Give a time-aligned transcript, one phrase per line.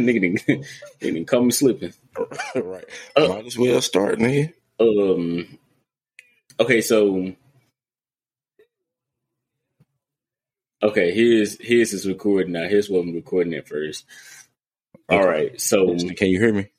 [0.06, 0.66] nigga didn't,
[1.00, 1.92] didn't come slipping.
[2.54, 2.84] right.
[3.16, 4.52] Uh, Might as well start, nigga.
[4.78, 5.58] Um.
[6.58, 7.34] Okay, so
[10.82, 12.68] okay, here's here's his recording now.
[12.68, 14.04] Here's what I'm recording at first.
[15.10, 15.18] Okay.
[15.20, 16.70] All right, so can you hear me?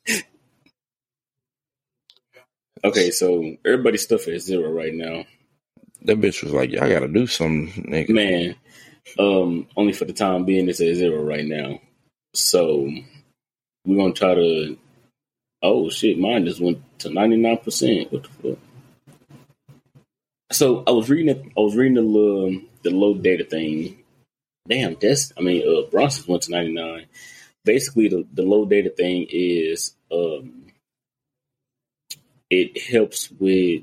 [2.84, 5.24] Okay, so everybody's stuff is zero right now.
[6.02, 8.56] That bitch was like, "Y'all got to do something, nigga." Man,
[9.18, 11.80] um, only for the time being, it's at zero right now.
[12.34, 12.90] So
[13.84, 14.78] we're gonna try to.
[15.62, 16.18] Oh shit!
[16.18, 18.12] Mine just went to ninety nine percent.
[18.12, 18.58] What the fuck?
[20.52, 21.52] So I was reading.
[21.56, 23.98] I was reading the the low data thing.
[24.68, 25.32] Damn, that's.
[25.36, 27.06] I mean, uh, Bronson's went to ninety nine.
[27.64, 30.66] Basically, the the low data thing is um,
[32.50, 33.82] it helps with.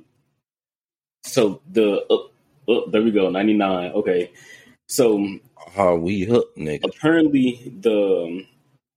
[1.23, 3.91] So the uh, uh, there we go ninety nine.
[3.91, 4.31] Okay,
[4.87, 5.39] so
[5.75, 6.85] how we hook nigga.
[6.85, 8.47] Apparently, the um,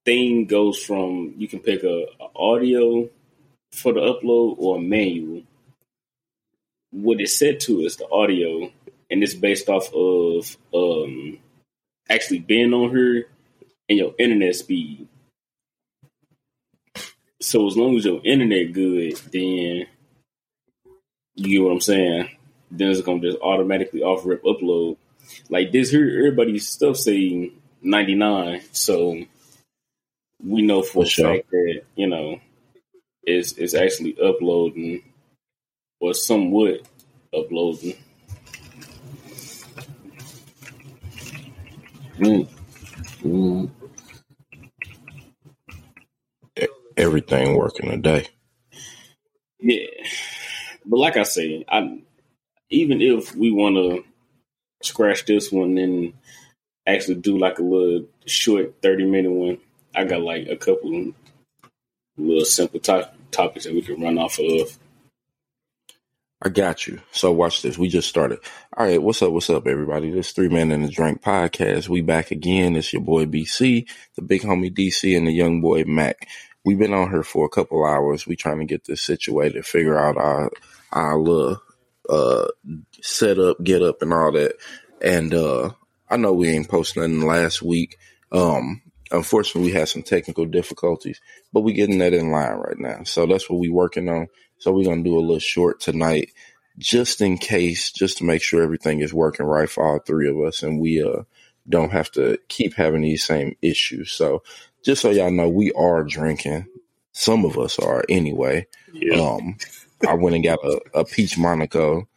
[0.05, 3.09] thing goes from you can pick a, a audio
[3.73, 5.43] for the upload or a manual.
[6.91, 8.71] What it's set to is the audio,
[9.11, 11.39] and it's based off of um,
[12.09, 13.27] actually being on here
[13.89, 15.09] and your internet speed.
[17.41, 19.87] So as long as your internet good, then
[21.35, 22.29] you get what I'm saying.
[22.71, 24.97] Then it's gonna just automatically off rip upload.
[25.49, 29.25] Like this here, everybody's stuff saying 99, so
[30.45, 31.35] we know for, for sure.
[31.37, 32.41] fact that you know
[33.23, 35.03] it's it's actually uploading
[36.01, 36.83] or somewhat
[37.33, 37.97] uploading.
[42.19, 42.49] Mm.
[43.23, 43.71] Mm.
[46.97, 48.27] Everything working today.
[49.61, 49.87] Yeah,
[50.85, 52.01] but like I say, I
[52.71, 54.05] even if we want to
[54.83, 56.13] scratch this one and
[56.87, 59.59] actually do like a little short thirty minute one,
[59.95, 61.13] I got like a couple
[62.17, 64.79] little simple to- topics that we can run off of.
[66.45, 67.01] I got you.
[67.13, 67.79] So watch this.
[67.79, 68.41] We just started.
[68.77, 69.31] All right, what's up?
[69.33, 70.11] What's up, everybody?
[70.11, 71.89] This three man and a drink podcast.
[71.89, 72.75] We back again.
[72.75, 76.27] It's your boy BC, the big homie DC, and the young boy Mac.
[76.65, 78.27] We've been on here for a couple hours.
[78.27, 80.51] We trying to get this situated, figure out our
[80.91, 81.63] our little
[82.09, 82.49] uh
[83.03, 84.57] set up, get up, and all that.
[85.01, 85.71] And uh
[86.11, 87.99] I know we ain't posting nothing last week.
[88.33, 91.21] Um, unfortunately, we had some technical difficulties,
[91.53, 93.03] but we're getting that in line right now.
[93.05, 94.29] So that's what we're working on.
[94.59, 96.33] So we're gonna do a little short tonight,
[96.79, 100.39] just in case, just to make sure everything is working right for all three of
[100.41, 101.23] us, and we uh
[101.69, 104.13] don't have to keep having these same issues.
[104.13, 104.43] So
[104.83, 106.67] just so y'all know, we are drinking.
[107.13, 108.67] Some of us are anyway.
[108.93, 109.21] Yeah.
[109.21, 109.57] Um,
[110.09, 112.09] I went and got a, a peach Monaco,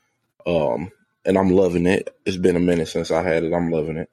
[0.47, 0.91] um,
[1.25, 2.15] and I'm loving it.
[2.25, 3.53] It's been a minute since I had it.
[3.53, 4.09] I'm loving it.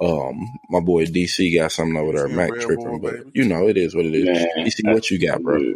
[0.00, 3.30] Um, my boy DC got something over there, Mac tripping, but baby.
[3.34, 4.24] you know it is what it is.
[4.24, 5.74] Man, DC, what you got, bro?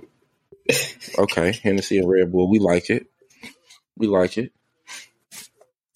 [1.18, 3.06] okay, Hennessy and Red Bull, we like it.
[3.96, 4.52] We like it.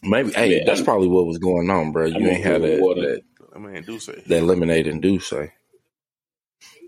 [0.05, 2.07] Maybe, hey, yeah, that's probably what was going on, bro.
[2.07, 3.23] You ain't had that, that,
[3.55, 5.53] I mean, do say that lemonade and do say.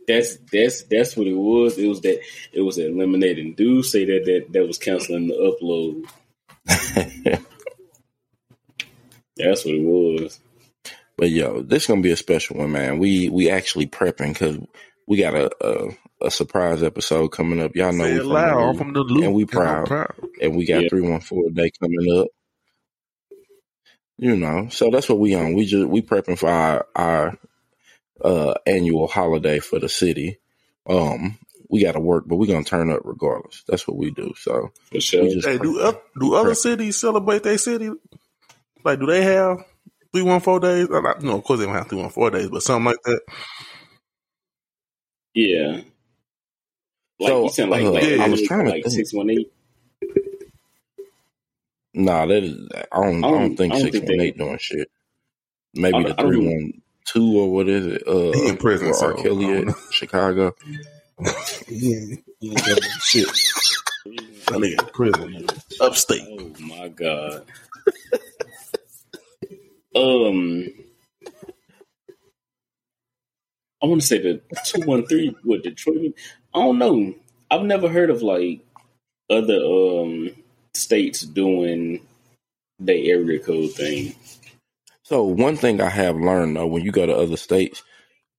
[0.06, 1.78] That's that's that's what it was.
[1.78, 2.20] It was that
[2.52, 6.04] it was that lemonade and do say that that that was canceling the upload.
[9.36, 10.40] that's what it was.
[11.16, 12.98] But yo, this is gonna be a special one, man.
[12.98, 14.58] We we actually prepping because
[15.06, 17.76] we got a, a, a surprise episode coming up.
[17.76, 19.86] Y'all know Say we from, loud, the, from the loop, and we proud.
[19.86, 20.14] proud.
[20.40, 22.28] and we got three one four day coming up.
[24.16, 25.54] You know, so that's what we on.
[25.54, 27.38] We just we prepping for our our
[28.22, 30.38] uh, annual holiday for the city.
[30.88, 31.38] Um,
[31.68, 33.64] we got to work, but we're gonna turn up regardless.
[33.66, 34.34] That's what we do.
[34.36, 35.24] So, for sure.
[35.24, 37.90] Hey, do uh, do other cities celebrate their city?
[38.84, 39.64] Like, do they have
[40.14, 40.88] three one four days.
[40.88, 43.20] Not, no, of course they don't have three one four days, but something like that.
[45.34, 45.80] Yeah.
[47.18, 49.30] Like so, you said, like, uh, like yeah, I was trying to like six one
[49.30, 49.52] eight.
[51.92, 52.68] Nah, that is.
[52.74, 52.92] I don't.
[52.92, 54.88] I don't, I don't think six one eight doing shit.
[55.74, 56.72] Maybe the three one
[57.04, 58.06] two or what is it?
[58.06, 58.88] Uh, he in prison.
[58.88, 59.14] Or R.
[59.14, 60.54] Kelly at Chicago.
[61.68, 63.28] yeah, yeah, shit.
[64.50, 65.46] I in prison,
[65.80, 66.22] upstate.
[66.28, 67.44] Oh my god.
[69.94, 70.68] Um,
[73.82, 76.14] I want to say the two one three with Detroit.
[76.54, 77.14] I don't know.
[77.50, 78.60] I've never heard of like
[79.30, 80.30] other um
[80.72, 82.00] states doing
[82.78, 84.14] the area code thing.
[85.02, 87.82] So one thing I have learned though, when you go to other states,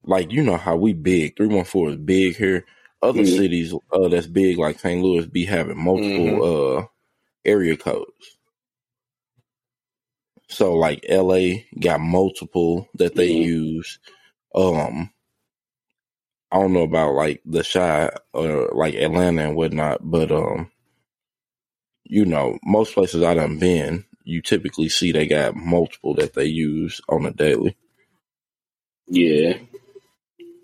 [0.04, 2.66] like you know how we big three one four is big here.
[3.02, 3.38] Other mm-hmm.
[3.38, 5.02] cities uh, that's big like St.
[5.02, 6.82] Louis be having multiple mm-hmm.
[6.82, 6.86] uh
[7.46, 8.35] area codes.
[10.48, 13.44] So like LA got multiple that they mm-hmm.
[13.44, 14.00] use.
[14.54, 15.12] Um
[16.56, 20.72] I don't know about like the shy or like Atlanta and whatnot, but um,
[22.06, 26.46] you know, most places I done been, you typically see they got multiple that they
[26.46, 27.76] use on a daily.
[29.08, 29.58] Yeah.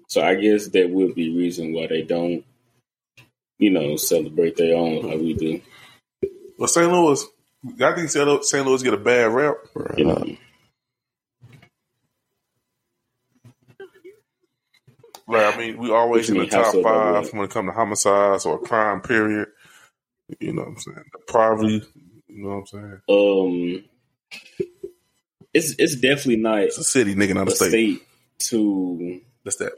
[0.08, 2.46] So I guess that would be reason why they don't,
[3.58, 5.62] you know, celebrate their own like we do.
[6.58, 6.92] Well, St.
[6.92, 7.26] Louis,
[7.66, 8.66] I think St.
[8.68, 9.56] Louis get a bad rap.
[9.98, 10.38] You know,
[15.28, 18.60] Like, I mean, we always in the top five when it comes to homicides or
[18.60, 19.50] crime, period.
[20.40, 21.04] You know what I'm saying?
[21.14, 21.84] The poverty,
[22.28, 23.02] you know what I'm saying?
[23.10, 23.86] um,
[25.54, 27.70] it's it's definitely not It's a city, nigga, not a a state.
[27.70, 28.02] state
[28.40, 29.74] to That's that.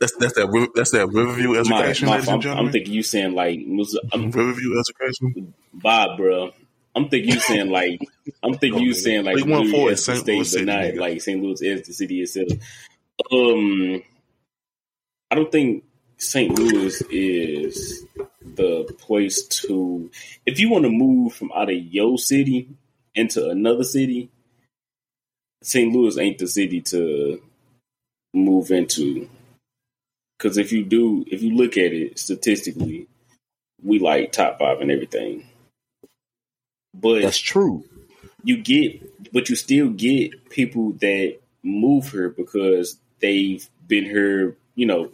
[0.00, 0.70] That's that's that.
[0.74, 2.66] That's that Riverview my, education, my ladies I'm, and gentlemen.
[2.66, 3.60] I'm thinking you saying like
[4.12, 5.36] I'm Riverview education.
[5.74, 6.52] Bob, bro.
[6.94, 8.00] I'm thinking you saying like
[8.42, 10.18] I'm thinking you saying like They won Missouri for it, as the St.
[10.18, 11.42] state, Louis but not like St.
[11.42, 12.48] Louis is the city itself.
[13.32, 14.02] Um,
[15.30, 15.84] I don't think
[16.18, 16.56] St.
[16.58, 18.06] Louis is
[18.42, 20.10] the place to
[20.46, 22.68] if you want to move from out of your city
[23.14, 24.30] into another city.
[25.62, 25.92] St.
[25.92, 27.42] Louis ain't the city to
[28.34, 29.28] move into
[30.38, 33.08] because if you do, if you look at it statistically,
[33.82, 35.46] we like top five and everything.
[36.94, 37.84] But That's true.
[38.44, 44.86] you get, but you still get people that move here because they've been here, you
[44.86, 45.10] know,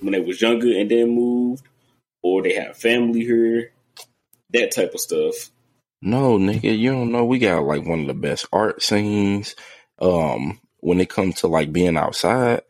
[0.00, 1.64] when they was younger and then moved,
[2.22, 3.72] or they have family here,
[4.50, 5.50] that type of stuff.
[6.02, 7.24] No, nigga, you don't know.
[7.24, 9.56] We got like one of the best art scenes.
[9.98, 12.62] Um, when it comes to like being outside,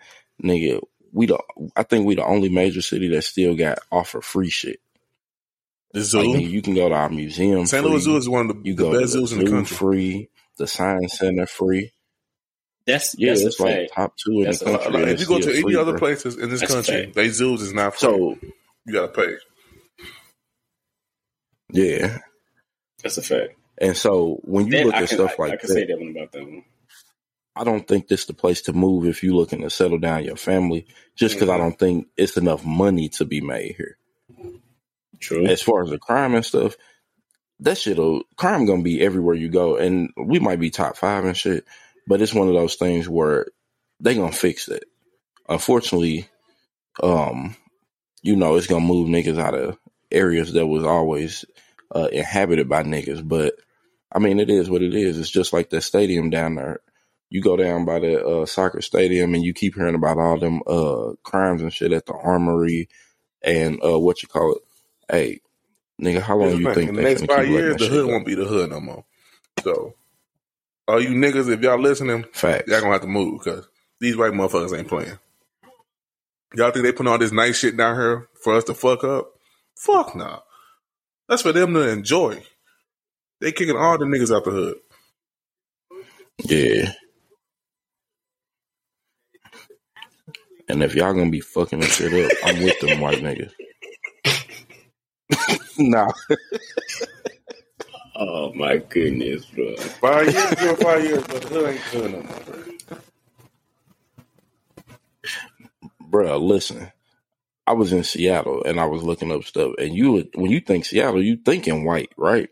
[0.43, 0.81] nigga,
[1.13, 1.39] we the
[1.75, 4.81] I think we the only major city that still got offer free shit.
[5.95, 6.19] The Like, zoo.
[6.25, 7.67] nigga, you can go to our museum.
[7.67, 7.83] St.
[7.83, 7.91] free.
[7.93, 9.47] Louis Zoo is one of the, You the go best to the zoos in the
[9.47, 9.77] zoo country.
[9.77, 10.31] free.
[10.59, 11.93] The science center free.
[12.87, 13.93] That's Yeah, that's it's a like fact.
[13.95, 14.93] top two in That's the country.
[14.93, 17.15] Like, if you go to any free, other places in this That's country, fact.
[17.15, 18.01] they zoos is not free.
[18.09, 18.39] So
[18.87, 19.37] you gotta pay.
[21.73, 22.19] yeah,
[23.03, 23.55] That's a fact.
[23.79, 25.75] and so when you That, look I at can, stuff I, like I can that,
[25.75, 26.65] say that one about that one.
[27.57, 30.25] I don't think this is the place to move if you're looking to settle down
[30.25, 30.87] your family.
[31.17, 31.59] Just because I Mhm.
[31.59, 33.97] don't think it's enough money to be made here.
[35.25, 35.47] True.
[35.47, 36.77] As far as the crime and stuff,
[37.61, 41.37] that shit'll crime gonna be everywhere you go, and we might be top five and
[41.37, 41.65] shit,
[42.07, 43.47] but it's one of those things where
[44.01, 44.85] they gonna fix it.
[45.49, 46.29] Unfortunately,
[47.03, 47.57] um,
[48.23, 49.79] you know, it's gonna move niggas out of
[50.11, 51.45] areas that was always
[51.95, 53.27] uh, inhabited by niggas.
[53.27, 53.55] But
[54.13, 55.19] I mean, it is what it is.
[55.19, 56.81] It's just like that stadium down there.
[57.31, 60.61] You go down by the uh, soccer stadium and you keep hearing about all them
[60.67, 62.89] uh, crimes and shit at the armory
[63.43, 64.63] and uh, what you call it.
[65.11, 65.41] Hey,
[66.01, 68.71] nigga, how long you think the next five years, the hood won't be the hood
[68.71, 69.05] no more.
[69.63, 69.95] So,
[70.89, 72.71] all you niggas, if y'all listening, Facts.
[72.71, 73.69] y'all gonna have to move because
[74.01, 75.19] these white motherfuckers ain't playing.
[76.55, 79.33] Y'all think they put all this nice shit down here for us to fuck up?
[79.77, 80.41] Fuck no.
[81.29, 82.43] That's for them to enjoy.
[83.41, 84.77] They kicking all the niggas out the hood.
[86.45, 86.93] Yeah.
[90.69, 93.53] And if y'all gonna be fucking this shit up, I'm with them white niggas.
[95.79, 96.13] nah.
[98.17, 99.77] Oh my goodness, bro.
[100.01, 102.43] Five years, give it five years, but the hood ain't the hood no more.
[106.01, 106.39] bro.
[106.39, 106.89] Listen.
[107.67, 110.61] I was in Seattle and I was looking up stuff and you would when you
[110.61, 112.51] think Seattle, you thinking white, right?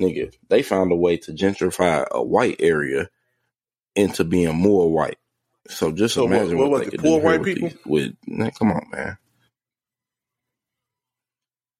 [0.00, 3.10] Nigga, they found a way to gentrify a white area
[3.96, 5.18] into being more white.
[5.68, 7.70] So just So imagine what what, was they it, could poor do white people?
[7.70, 9.18] these- with nah, come on, man.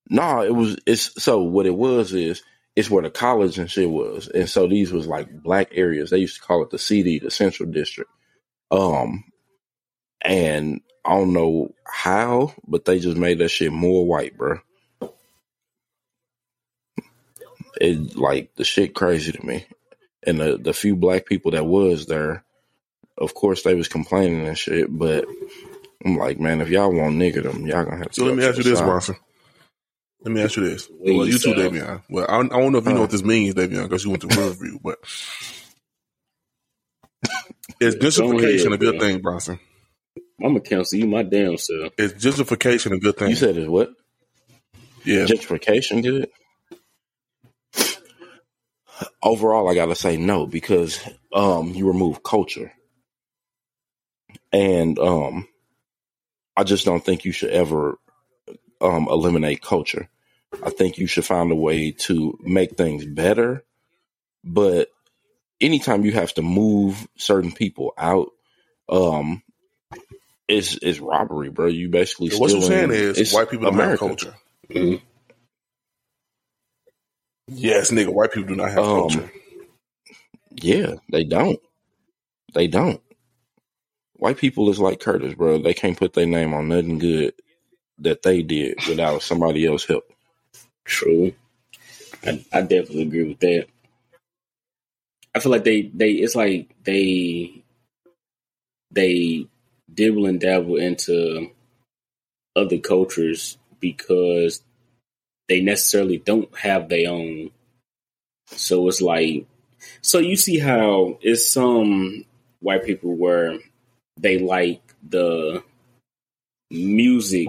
[0.09, 2.43] No, it was it's so what it was is
[2.77, 4.29] it's where the college and shit was.
[4.29, 6.11] And so these was like black areas.
[6.11, 8.11] They used to call it the CD, the central district.
[8.71, 9.25] Um
[10.23, 14.61] and I don't know how, but they just made that shit more white, bro.
[17.81, 19.67] It like the shit crazy to me.
[20.23, 22.45] And the the few black people that was there,
[23.19, 25.27] of course they was complaining and shit, but
[26.05, 28.45] I'm like, man, if y'all want nigger them, y'all gonna have to So let me
[28.45, 28.81] ask you this.
[28.81, 29.17] Bronson.
[30.23, 30.89] Let me ask you this.
[30.91, 31.55] Well, you too.
[31.55, 32.03] Davion.
[32.09, 34.23] Well, I, I don't know if you know what this means, Davion, because you went
[34.23, 34.99] to Riverview, but
[37.81, 39.61] is gentrification a good thing, Bronson?
[40.43, 41.93] I'm gonna cancel you my damn self.
[41.99, 43.31] Is gentrification a good thing?
[43.31, 43.91] You said it's what?
[45.05, 45.25] yeah.
[45.25, 46.29] Gentrification good?
[49.23, 51.01] Overall, I gotta say no because
[51.33, 52.73] um, you remove culture,
[54.53, 55.49] and um,
[56.57, 57.99] I just don't think you should ever
[58.81, 60.09] um, eliminate culture.
[60.63, 63.65] I think you should find a way to make things better,
[64.45, 64.89] but
[65.61, 68.29] anytime you have to move certain people out,
[68.89, 69.43] um,
[70.49, 71.67] it's it's robbery, bro.
[71.67, 73.91] You basically So what you're saying is it's white people don't America.
[74.07, 74.35] have culture.
[74.71, 75.03] Mhm.
[77.49, 79.31] Yes, nigga, white people do not have Um, culture.
[80.53, 81.61] Yeah, they don't.
[82.55, 83.01] They don't.
[84.15, 85.59] White people is like Curtis, bro.
[85.59, 87.35] They can't put their name on nothing good
[87.99, 90.11] that they did without somebody else help.
[90.85, 91.33] True.
[92.25, 93.67] I, I definitely agree with that.
[95.35, 97.63] I feel like they they it's like they
[98.91, 99.47] they
[99.93, 101.51] dibble and dabble into
[102.55, 104.63] other cultures because
[105.49, 107.51] they necessarily don't have their own.
[108.47, 109.47] So it's like
[110.01, 112.25] so you see how it's some
[112.61, 113.59] white people where
[114.19, 115.63] they like the
[116.71, 117.49] music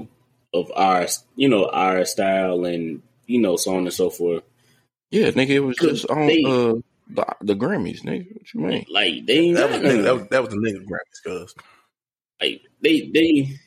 [0.53, 4.43] of our you know our style and you know so on and so forth
[5.11, 6.73] Yeah, nigga, it was just on They- uh,
[7.09, 8.33] the the Grammys, nigga.
[8.35, 8.85] What you mean?
[8.89, 11.55] like they ain't That was, nigga, that was that was the nigga Grammys, cuz
[12.41, 13.59] like they they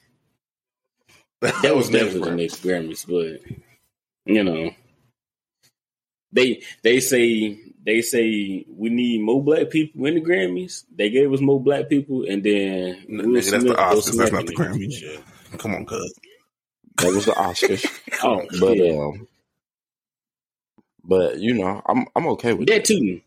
[1.42, 2.37] that, that was nigga definitely the Grammys.
[2.37, 3.56] next Grammys, but
[4.26, 4.70] you know,
[6.32, 10.84] they they say they say we need more black people in the Grammys.
[10.94, 14.16] They gave us more black people, and then N- Nigga, that's the Oscars.
[14.18, 14.58] That's not the a nigga.
[14.58, 15.58] Grammys.
[15.58, 16.14] Come on, cuz.
[17.02, 17.87] That was the Oscars,
[18.23, 18.99] Oh, but shit.
[18.99, 19.28] um,
[21.04, 22.85] but you know, I'm I'm okay with that that.
[22.87, 23.21] too.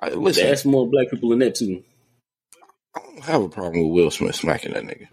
[0.00, 1.82] I, listen, That's more black people in that too.
[2.96, 5.08] I don't have a problem with Will Smith smacking that nigga.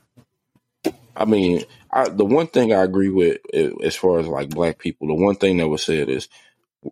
[1.16, 4.78] I mean, I, the one thing I agree with eh, as far as like black
[4.80, 6.28] people, the one thing that was said is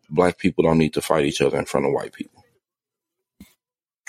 [0.09, 2.43] black people don't need to fight each other in front of white people.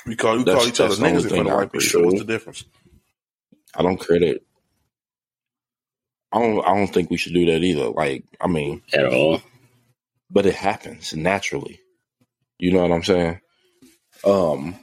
[0.07, 1.73] We call we That's- call each other that's niggas in front thing of I white
[1.73, 1.87] people.
[2.01, 2.65] agree what's the difference?
[3.75, 4.45] I don't credit.
[6.35, 6.65] I don't.
[6.67, 7.89] I don't think we should do that either.
[7.89, 9.41] Like, I mean, At all.
[10.31, 11.81] but it happens naturally.
[12.59, 13.41] You know what I'm saying?
[14.25, 14.75] Um,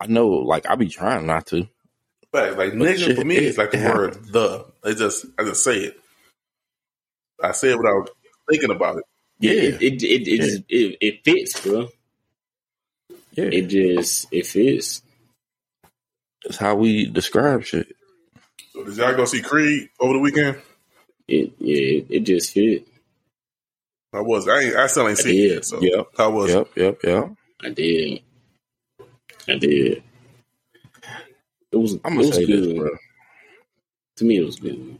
[0.00, 0.28] I know.
[0.28, 1.68] Like, I be trying not to.
[2.32, 4.66] But like But nigga shit, for me it- is like the it word the.
[4.82, 6.00] They just I just say it.
[7.42, 8.10] I say it without
[8.50, 9.04] thinking about it.
[9.38, 9.60] Yeah, Yeah.
[9.80, 11.88] it it it, it, just- it, it fits, bro.
[13.32, 15.00] Yeah, It just it fits.
[16.44, 17.93] it's how we describe shit.
[18.84, 20.58] So did y'all go see Creed over the weekend?
[21.26, 22.86] It yeah, it, it just hit.
[24.12, 24.46] I was.
[24.46, 24.76] I ain't.
[24.76, 25.52] I still ain't seen it did.
[25.54, 25.64] yet.
[25.64, 26.06] So Yep.
[26.18, 26.50] I was.
[26.50, 27.32] Yep, yep, yep.
[27.62, 28.22] I did.
[29.48, 30.02] I did.
[31.72, 31.94] It was.
[32.04, 32.64] I'm it gonna was say good.
[32.64, 32.90] this, bro.
[34.16, 34.98] To me, it was good.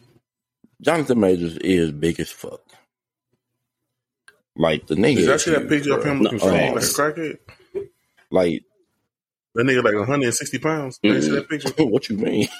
[0.80, 2.62] Jonathan Majors is big as fuck.
[4.56, 5.16] Like the nigga.
[5.16, 6.86] Did y'all is see that huge, picture of him looking No, strong uh, like a
[6.86, 7.38] crackhead?
[8.30, 8.64] Like,
[9.54, 11.00] That nigga like 160 pounds.
[11.06, 11.34] Did you see Mm-mm.
[11.34, 11.70] that picture?
[11.78, 12.48] what you mean?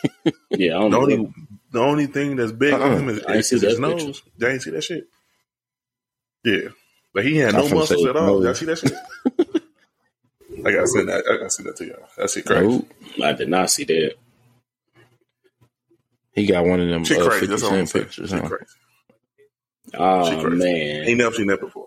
[0.55, 1.01] Yeah, I don't The know.
[1.01, 1.35] only
[1.73, 2.81] the only thing that's big Uh-uh.
[2.81, 4.23] on him is, I ain't is his that nose.
[4.23, 4.31] picture.
[4.39, 5.05] Y'all ain't see that shit?
[6.45, 6.71] Yeah.
[7.15, 8.27] but he had no muscles say, at all.
[8.27, 8.43] no.
[8.43, 8.93] Y'all see that shit?
[10.67, 11.25] I gotta send that.
[11.31, 12.09] I gotta send that to y'all.
[12.17, 12.69] That shit crazy.
[12.69, 12.89] Nope.
[13.23, 14.15] I did not see that.
[16.35, 17.47] He got one of them Shit uh, crazy.
[17.47, 18.31] 50 That's all Cent pictures.
[18.31, 18.47] Shit Huh?
[18.47, 18.65] crazy.
[19.95, 20.57] Oh Shit crazy.
[20.59, 21.87] man, Ain't never seen that before.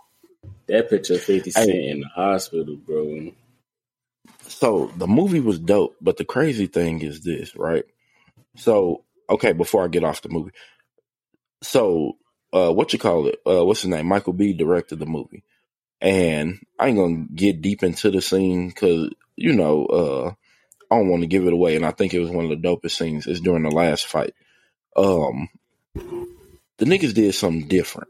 [0.67, 1.65] that picture of Fifty Hey.
[1.65, 3.31] Cent in the hospital, bro.
[4.59, 7.85] So the movie was dope, but the crazy thing is this, right?
[8.55, 10.49] So, okay, before I get off the movie.
[11.61, 12.17] So,
[12.51, 13.39] uh, what you call it?
[13.45, 14.07] Uh, what's his name?
[14.07, 15.43] Michael B directed the movie.
[16.01, 20.33] And I ain't gonna get deep into the scene because, you know, uh,
[20.89, 21.75] I don't want to give it away.
[21.75, 23.27] And I think it was one of the dopest scenes.
[23.27, 24.33] It's during the last fight.
[24.95, 25.49] Um,
[25.93, 28.09] the niggas did something different.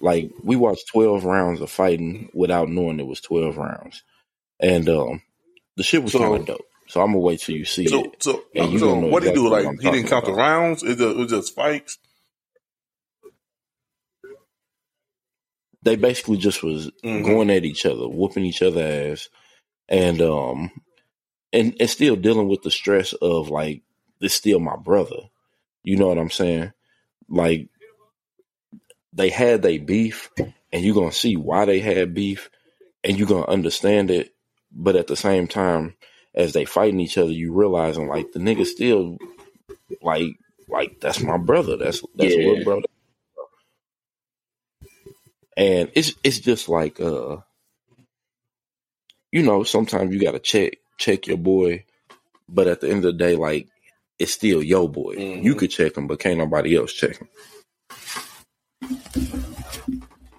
[0.00, 4.02] Like, we watched 12 rounds of fighting without knowing it was 12 rounds.
[4.58, 5.22] And, um,
[5.78, 6.66] the shit was So- kind of dope.
[6.88, 8.22] So I'm gonna wait till you see So, it.
[8.22, 9.48] so, you so what he do?
[9.48, 10.82] Like he didn't count the rounds.
[10.82, 11.98] It, just, it was just fights.
[15.82, 17.24] They basically just was Mhm.
[17.24, 19.28] going at each other, whooping each other ass,
[19.88, 20.70] and um,
[21.52, 23.82] and and still dealing with the stress of like
[24.18, 25.28] this still my brother.
[25.82, 26.72] You know what I'm saying?
[27.28, 27.68] Like
[29.12, 30.30] they had they beef,
[30.72, 32.50] and you're gonna see why they had beef,
[33.04, 34.34] and you're gonna understand it.
[34.72, 35.94] But at the same time,
[36.34, 39.18] as they fighting each other, you realizing like the nigga still
[40.02, 40.34] like
[40.68, 41.76] like that's my brother.
[41.76, 42.64] That's that's Yeah.
[42.64, 42.82] brother.
[45.56, 47.38] And it's it's just like uh
[49.32, 51.84] you know, sometimes you gotta check check your boy,
[52.48, 53.68] but at the end of the day, like
[54.18, 55.16] it's still your boy.
[55.16, 55.44] Mhm.
[55.44, 57.28] You could check him, but can't nobody else check him.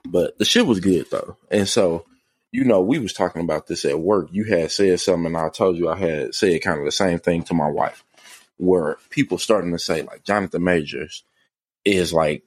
[0.05, 1.37] But the shit was good though.
[1.51, 2.05] And so,
[2.51, 4.29] you know, we was talking about this at work.
[4.31, 7.19] You had said something and I told you I had said kind of the same
[7.19, 8.03] thing to my wife.
[8.57, 11.23] Where people starting to say like Jonathan Majors
[11.85, 12.43] is like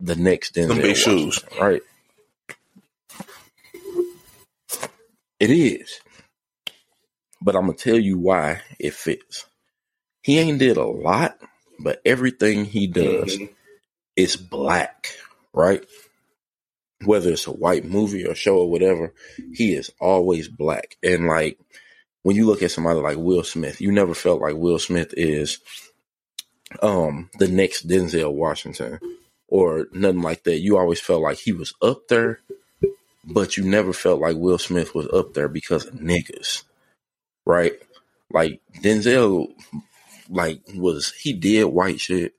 [0.00, 1.44] the next Denzel Them big Washington, shoes.
[1.60, 1.82] right?
[5.40, 6.00] It is.
[7.40, 9.46] but I'm gonna tell you why it fits.
[10.22, 11.38] He ain't did a lot,
[11.78, 13.50] but everything he does Mhm.
[14.16, 15.08] is black,
[15.52, 15.84] right?
[17.06, 19.14] Whether it's a white movie or show or whatever,
[19.54, 20.96] he is always black.
[21.02, 21.58] And like
[22.22, 25.58] when you look at somebody like Will Smith, you never felt like Will Smith is
[26.82, 28.98] um the next Denzel Washington
[29.48, 30.58] or nothing like that.
[30.58, 32.40] You always felt like he was up there,
[33.24, 36.64] but you never felt like Will Smith was up there because of niggas.
[37.44, 37.74] Right?
[38.32, 39.52] Like Denzel
[40.28, 42.34] like was he did white shit,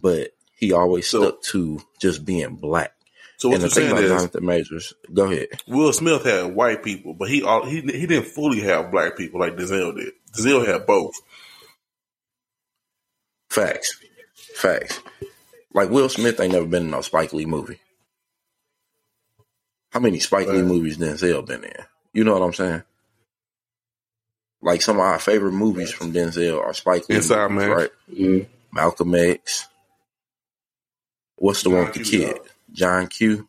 [0.00, 2.92] but he always So- stuck to just being black.
[3.42, 5.48] So what and the you're thing saying about is Jonathan Majors, go ahead.
[5.66, 9.40] Will Smith had white people, but he all, he he didn't fully have black people
[9.40, 10.12] like Denzel did.
[10.32, 11.16] Denzel had both.
[13.50, 13.98] Facts.
[14.54, 15.00] Facts.
[15.74, 17.80] Like Will Smith ain't never been in no Spike Lee movie.
[19.90, 21.72] How many Spike Lee movies Denzel been in?
[22.12, 22.84] You know what I'm saying?
[24.62, 27.76] Like some of our favorite movies from Denzel are Spike Lee Inside movies, Man.
[27.76, 27.90] right?
[28.08, 28.46] Mhm.
[28.72, 29.66] Malcolm X.
[31.34, 32.38] What's the one with the Q, kid?
[32.72, 33.48] John Q.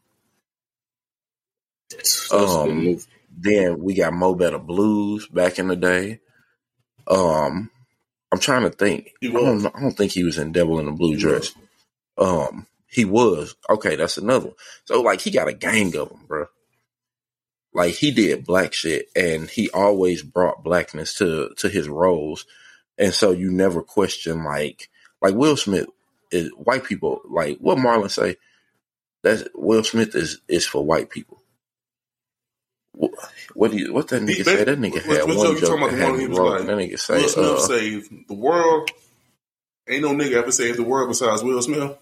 [2.32, 2.98] Um.
[3.36, 6.20] Then we got Mo Better Blues back in the day.
[7.08, 7.72] Um,
[8.32, 9.12] I'm trying to think.
[9.24, 11.54] I don't, I don't think he was in Devil in the Blue Dress.
[12.18, 13.96] Um, he was okay.
[13.96, 14.48] That's another.
[14.48, 14.56] One.
[14.86, 16.46] So like he got a gang of them, bro.
[17.74, 22.46] Like he did black shit, and he always brought blackness to to his roles,
[22.98, 24.90] and so you never question like
[25.22, 25.88] like Will Smith
[26.32, 27.22] is white people.
[27.28, 28.38] Like what Marlon say,
[29.24, 31.40] that Will Smith is is for white people.
[32.96, 33.12] What,
[33.56, 34.64] what do you what that nigga He- say?
[34.64, 36.78] That nigga had one joke talking about that the one me he was like, That
[36.78, 38.90] nigga say, Will Smith uh, saved the world.
[39.90, 41.98] Ain't no nigga ever saved the world besides Will Smith.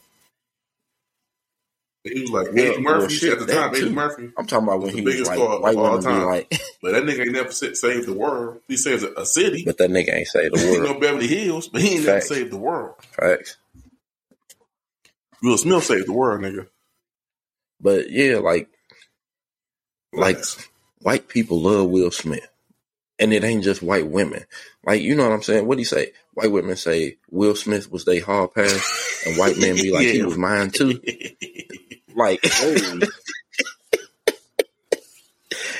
[2.03, 3.69] He was like Well, Eddie well, Murphy shit, at the time.
[3.75, 3.89] Eddie.
[3.89, 6.25] Murphy, I'm talking about when he was like white all women time.
[6.25, 6.49] like,
[6.81, 8.59] but that nigga ain't never saved the world.
[8.67, 9.63] He saved a, city.
[9.65, 10.83] but that nigga ain't saved the you word.
[10.83, 12.95] know Beverly Hills, but he ain't never saved the world.
[13.11, 13.57] Facts.
[15.43, 16.67] Will Smith saved the world, nigga.
[17.81, 18.69] But yeah, like
[20.13, 20.39] like
[21.01, 22.47] white people love Will Smith.
[23.19, 24.45] And it ain't just white women.
[24.85, 25.67] Like, you know what I'm saying?
[25.67, 26.13] What do you say?
[26.33, 28.91] White women say Will Smith was they hard pass,
[29.23, 31.01] and white men be like, he was mine too.
[32.15, 33.07] Like, Oh,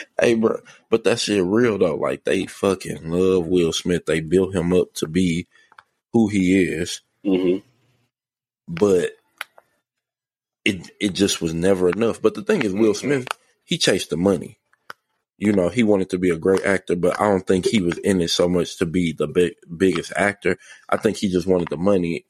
[0.21, 0.59] hey, bro.
[0.89, 1.95] But that shit real though.
[1.95, 4.05] Like, they fucking love Will Smith.
[4.07, 5.47] They built him up to be
[6.13, 7.01] who he is.
[7.25, 7.57] hmm
[8.67, 9.11] but
[10.65, 12.21] it it just was never enough.
[12.21, 13.27] But the thing is, Will Smith,
[13.63, 14.59] he chased the money.
[15.37, 17.97] You know, he wanted to be a great actor, but I don't think he was
[17.99, 20.57] in it so much to be the big, biggest actor.
[20.87, 22.25] I think he just wanted the money,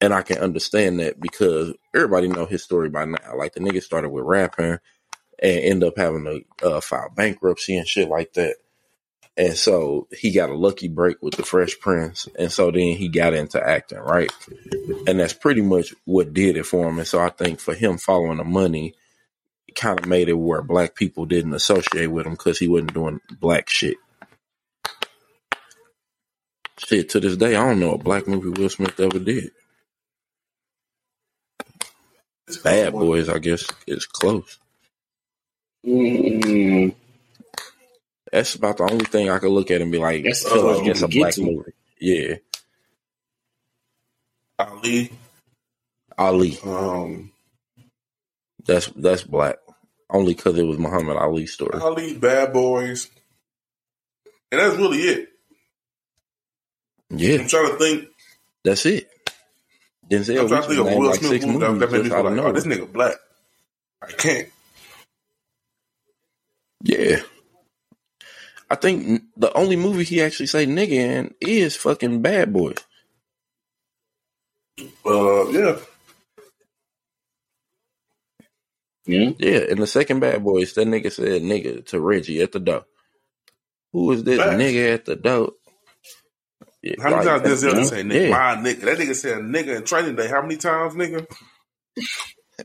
[0.00, 3.36] and I can understand that because everybody know his story by now.
[3.36, 4.78] Like the nigga started with rapping
[5.40, 6.24] and end up having
[6.60, 8.56] to uh, file bankruptcy and shit like that.
[9.36, 13.08] And so he got a lucky break with the Fresh Prince, and so then he
[13.08, 14.30] got into acting, right?
[15.06, 16.98] and that's pretty much what did it for him.
[16.98, 18.94] And so I think for him following the money,
[19.68, 22.94] it kind of made it where black people didn't associate with him because he wasn't
[22.94, 23.98] doing black shit.
[26.78, 29.50] Shit, to this day, I don't know a black movie Will Smith ever did.
[32.64, 34.58] Bad Boys, I guess, is close.
[35.86, 36.94] mm
[38.32, 40.86] That's about the only thing I could look at and be like, That's feel like
[40.86, 41.42] it's a black to.
[41.42, 41.72] movie.
[42.00, 42.36] Yeah,
[44.58, 45.10] Ali,
[46.18, 46.58] Ali.
[46.64, 47.32] um,
[48.66, 49.56] That's that's black.
[50.10, 51.78] Only because it was Muhammad Ali's story.
[51.80, 53.10] Ali, Bad Boys,
[54.52, 55.28] and that's really it.
[57.10, 58.08] Yeah, I'm trying to think.
[58.64, 59.08] that's it.
[60.10, 62.02] Denzel I'm trying to think of Will like Smith six movie that, movies that made
[62.04, 63.14] me feel like, oh, this nigga black.
[64.02, 64.48] I can't.
[66.82, 67.20] Yeah.
[68.70, 72.78] I think the only movie he actually say nigga in is fucking Bad Boys.
[75.04, 75.76] Uh, yeah.
[79.06, 79.30] Yeah.
[79.38, 82.84] Yeah, in the second Bad Boys, that nigga said nigga to Reggie at the door.
[83.92, 84.56] Who is this Facts.
[84.56, 85.52] nigga at the door?
[86.82, 87.74] Yeah, How many like, times Denzel yeah.
[87.74, 88.28] just say nigga?
[88.28, 88.30] Yeah.
[88.30, 88.80] My nigga.
[88.82, 90.28] That nigga said nigga in training day.
[90.28, 91.26] How many times, nigga?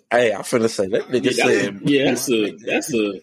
[0.10, 3.22] Hey, I finna say that nigga Yeah, said yeah, that's a that's a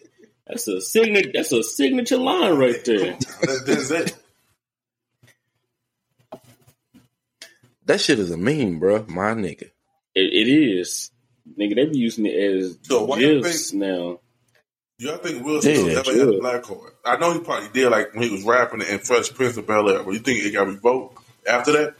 [0.49, 3.17] that's a signature that's a signature line right there.
[3.41, 4.15] That's Denzel.
[7.85, 9.05] that shit is a meme, bro.
[9.07, 9.69] My nigga.
[10.15, 11.11] It, it is,
[11.57, 11.75] nigga.
[11.75, 14.19] They be using it as So why you gifs now.
[14.97, 16.91] Y'all think Will Smith Yeah, ever had a black card?
[17.05, 19.89] I know he probably did, like when he was rapping in Fresh Prince of Bel
[19.89, 20.03] Air.
[20.03, 21.95] But you think it got revoked after that?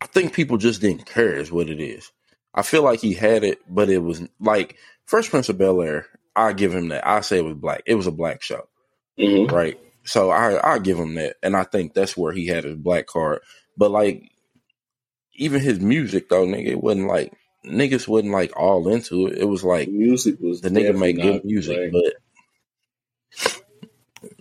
[0.00, 2.10] I think people just didn't care is what it is.
[2.58, 6.06] I feel like he had it, but it was like Fresh Prince of Bel Air.
[6.34, 7.06] I give him that.
[7.06, 7.82] I say it was black.
[7.86, 8.68] It was a black show,
[9.16, 9.48] Mhm.
[9.48, 9.78] right?
[10.04, 13.06] So I I give him that, and I think that's where he had his black
[13.06, 13.42] card.
[13.76, 14.24] But like,
[15.34, 17.32] even his music though, nigga, it wasn't like
[17.64, 19.38] niggas wasn't like all into it.
[19.38, 21.92] It was like music was the nigga make good music, black.
[21.92, 22.14] but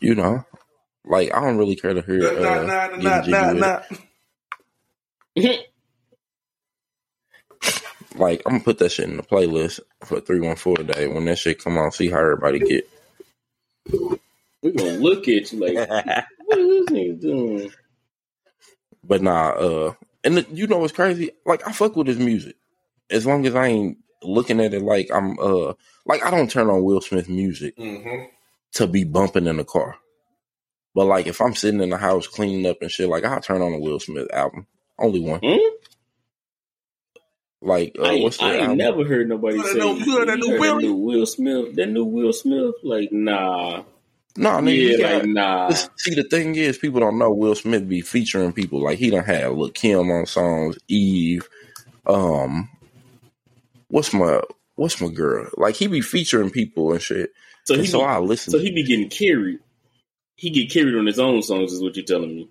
[0.02, 0.44] you know,
[1.06, 3.82] like I don't really care to hear uh, nah, nah, nah, nah, nah.
[8.20, 11.08] Like I'm gonna put that shit in the playlist for three one four today.
[11.08, 12.90] When that shit come on, see how everybody get.
[14.64, 15.90] We're gonna look at you like,
[16.46, 17.72] what is this nigga doing?
[19.04, 21.32] But nah, uh, and the, you know what's crazy?
[21.46, 22.56] Like I fuck with his music
[23.10, 25.74] as long as I ain't looking at it like I'm uh
[26.06, 28.26] like I don't turn on Will Smith music Mm-hmm.
[28.74, 29.98] to be bumping in the car.
[30.96, 33.62] But like if I'm sitting in the house cleaning up and shit, like I'll turn
[33.62, 34.68] on a Will Smith album.
[35.00, 35.42] Only one.
[35.44, 35.77] Hmm?
[37.68, 39.86] Like uh, I, ain't- what's the I ain't never heard nobody You heard say that
[39.86, 40.90] new- you heard that new Willie?
[40.90, 41.76] Will Smith.
[41.76, 42.76] That new Will Smith.
[42.84, 43.84] Like, nah,
[44.38, 45.72] No, nigga, yeah, like nah.
[45.98, 49.26] See, the thing is, people don't know Will Smith be featuring people like he don't
[49.26, 51.48] have Lil Kim on songs, Eve,
[52.06, 52.70] um,
[53.90, 54.40] what's my
[54.76, 55.50] what's my girl?
[55.58, 57.32] Like he be featuring people and shit.
[57.66, 58.52] So And he, so be, I listen.
[58.52, 59.60] so he be getting carried.
[60.36, 62.50] He get carried on his own songs, is what you're telling me.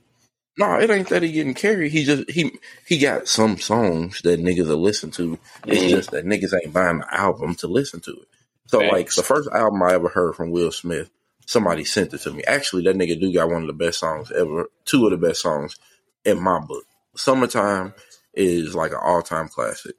[0.59, 1.93] No, it ain't that he getting carried.
[1.93, 5.39] He just he he got some songs that niggas will listen to.
[5.67, 5.91] It's Mhm.
[5.91, 8.29] just that niggas ain't buying the album to listen to it.
[8.69, 11.11] So like the first album I ever heard from Will Smith,
[11.47, 12.43] somebody sent it to me.
[12.45, 14.69] Actually, that nigga do got one of the best songs ever.
[14.85, 15.77] Two of the best songs
[16.25, 16.85] in my book.
[17.17, 17.95] Summertime
[18.35, 19.95] is like an all time classic.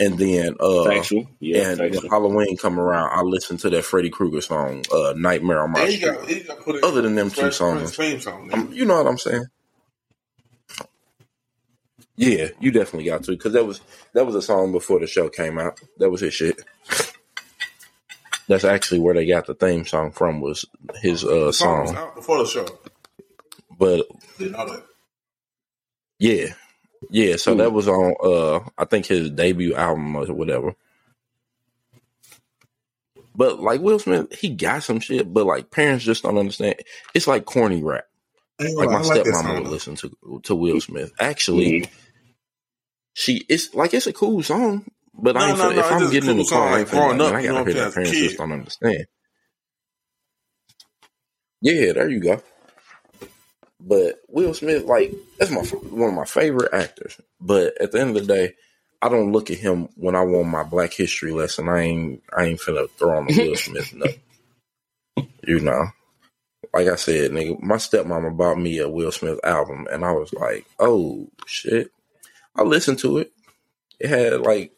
[0.00, 2.10] And then uh Factual, yeah, and when.
[2.10, 5.92] Halloween come around, I listen to that Freddy Krueger song, uh, Nightmare on My And
[5.92, 6.46] Street.
[6.46, 7.96] got, got Other than them two songs.
[8.20, 8.50] Song.
[8.52, 9.46] Um, you know what I'm saying?
[12.16, 13.80] Yeah, you definitely got to because that was
[14.14, 15.80] that was a song before the show came out.
[15.98, 16.60] That was his shit.
[18.48, 20.64] That's actually where they got the theme song from was
[21.02, 21.96] his uh, the song was song.
[21.96, 22.66] out before the show.
[23.78, 24.06] But
[24.38, 24.84] Didn't know that.
[26.18, 26.54] yeah,
[27.10, 27.36] yeah.
[27.36, 27.56] So Hmm.
[27.56, 30.74] that was on uh I think his debut album or whatever.
[33.36, 36.76] But like Will Smith, he got some shit, but like parents just don't understand.
[37.14, 38.06] It's like corny rap.
[38.60, 41.12] I Like my I like song, would listen to to Will Smith.
[41.20, 41.88] Actually, Mhm.
[43.14, 46.08] she it's like it's a cool song, but I No, ain't no, no, if I'm
[46.08, 47.92] getting in the cool car, I ain't growing up, I gotta hear that.
[47.92, 49.06] saying, as a Parents just don't understand.
[51.60, 52.42] Yeah, there you go.
[53.86, 57.20] But Will Smith, like that's my one of my favorite actors.
[57.40, 58.54] But at the end of the day,
[59.02, 61.68] I don't look at him when I want my Black History lesson.
[61.68, 64.20] I ain't I ain't finna throw on the Will Smith nothing.
[65.46, 65.88] You know,
[66.72, 70.32] like I said, nigga, my stepmama bought me a Will Smith album, and I was
[70.32, 71.90] like, oh shit.
[72.56, 73.32] I listened to it.
[73.98, 74.72] It had like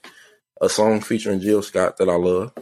[0.61, 2.53] a song featuring Jill Scott that I love.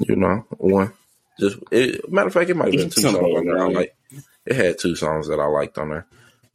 [0.00, 0.92] You know, one.
[1.40, 3.58] Just it, matter of fact, it might have been two songs on there.
[3.58, 3.94] I like.
[4.48, 6.06] It had two songs that I liked on there.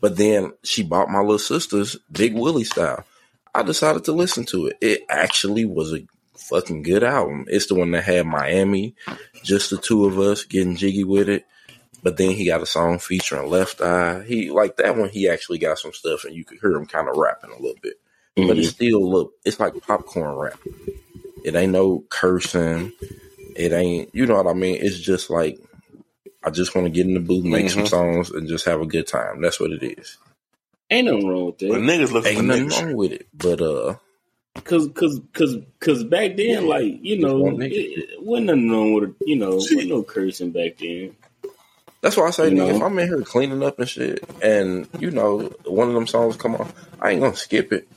[0.01, 3.05] But then she bought my little sister's Big Willie style.
[3.53, 4.77] I decided to listen to it.
[4.81, 7.45] It actually was a fucking good album.
[7.47, 8.95] It's the one that had Miami,
[9.43, 11.45] just the two of us getting jiggy with it.
[12.01, 14.23] But then he got a song featuring Left Eye.
[14.23, 15.09] He like that one.
[15.09, 17.79] He actually got some stuff, and you could hear him kind of rapping a little
[17.81, 17.93] bit.
[18.35, 18.75] But it's mm-hmm.
[18.75, 19.33] still look.
[19.45, 20.59] It's like popcorn rap.
[21.45, 22.91] It ain't no cursing.
[23.55, 24.13] It ain't.
[24.13, 24.79] You know what I mean?
[24.81, 25.59] It's just like
[26.43, 27.87] I just want to get in the booth, make some Mhm.
[27.89, 29.41] songs, and just have a good time.
[29.41, 30.17] That's what it is.
[30.91, 32.81] Ain't nothing wrong with But niggas looking Ain't nothing niggas.
[32.83, 33.27] wrong with it.
[33.33, 33.95] But uh,
[34.65, 39.03] Cause, cause, cause, cause back then, like you know, it, it wasn't nothing wrong with
[39.09, 39.15] it.
[39.25, 41.15] You know, wasn't no cursing back then.
[42.01, 42.75] that's why I say, You nigga, know?
[42.75, 46.35] if I'm in here cleaning up and shit, and you know one of them songs
[46.37, 47.87] come on, I ain't gonna skip it.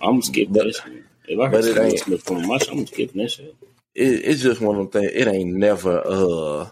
[0.00, 1.02] I'm gonna skip But- that shit.
[1.26, 3.56] If I but heard it Will ain't- Smith on my show, I'm skipping that shit.
[3.94, 4.02] It.
[4.24, 5.12] It's just one of them things.
[5.14, 6.70] It ain't never uh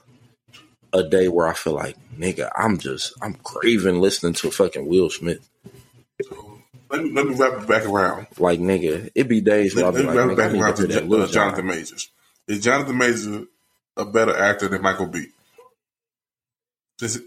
[0.92, 5.10] a day where I feel like, nigga, I'm just I'm craving listening to fucking Will
[5.10, 5.48] Smith.
[6.90, 8.26] Let me, let me wrap it back around.
[8.38, 10.74] Like, nigga, it be days where Let, be let like, me wrap it back around
[10.76, 11.66] to to uh, Jonathan Jon.
[11.66, 12.10] Majors.
[12.48, 13.46] Is Jonathan Majors
[13.96, 15.28] a better actor than Michael B?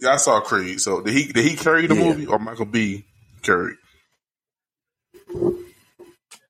[0.08, 2.02] I saw Creed, so did he did he carry the Yeah.
[2.04, 3.06] movie or Michael B
[3.42, 3.78] carried?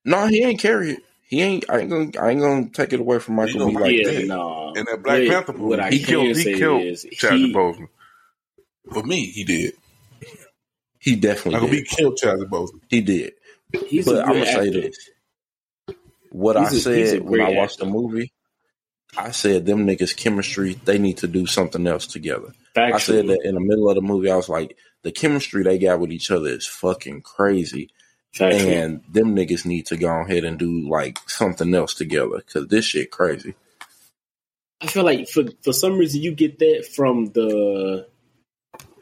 [0.03, 1.03] No, he ain't carry it.
[1.27, 1.65] He ain't.
[1.69, 2.11] I ain't gonna.
[2.21, 3.73] I ain't gonna take it away from Michael B.
[3.77, 4.27] Like yeah, that.
[4.27, 4.73] no.
[4.75, 7.05] And that Black Wait, Panther movie, what I he can killed say he killed is
[7.13, 7.87] Chadwick he- Boseman.
[8.93, 9.73] For me, he did.
[10.99, 11.83] He definitely Michael did.
[11.83, 12.81] B killed Chadwick Boseman.
[12.89, 13.33] He did.
[13.87, 14.81] He's But a I'm gonna say actor.
[14.81, 15.09] this:
[16.29, 18.31] what He's I a- said when I great watched the movie,
[19.17, 20.73] I said them niggas chemistry.
[20.85, 22.53] They need to do something else together.
[22.75, 24.29] I said that in the middle of the movie.
[24.29, 27.89] I was like, the chemistry they got with each other is fucking crazy.
[28.35, 28.85] Factual.
[28.85, 32.85] and them niggas need to go ahead and do like something else together because this
[32.85, 33.55] shit crazy.
[34.81, 38.07] I feel like for for some reason you get that from the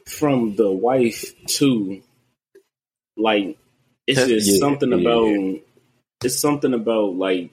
[0.07, 2.01] from the wife too.
[3.17, 3.57] Like
[4.07, 5.61] it's Yeah, just something yeah, about
[6.23, 7.51] it's something about like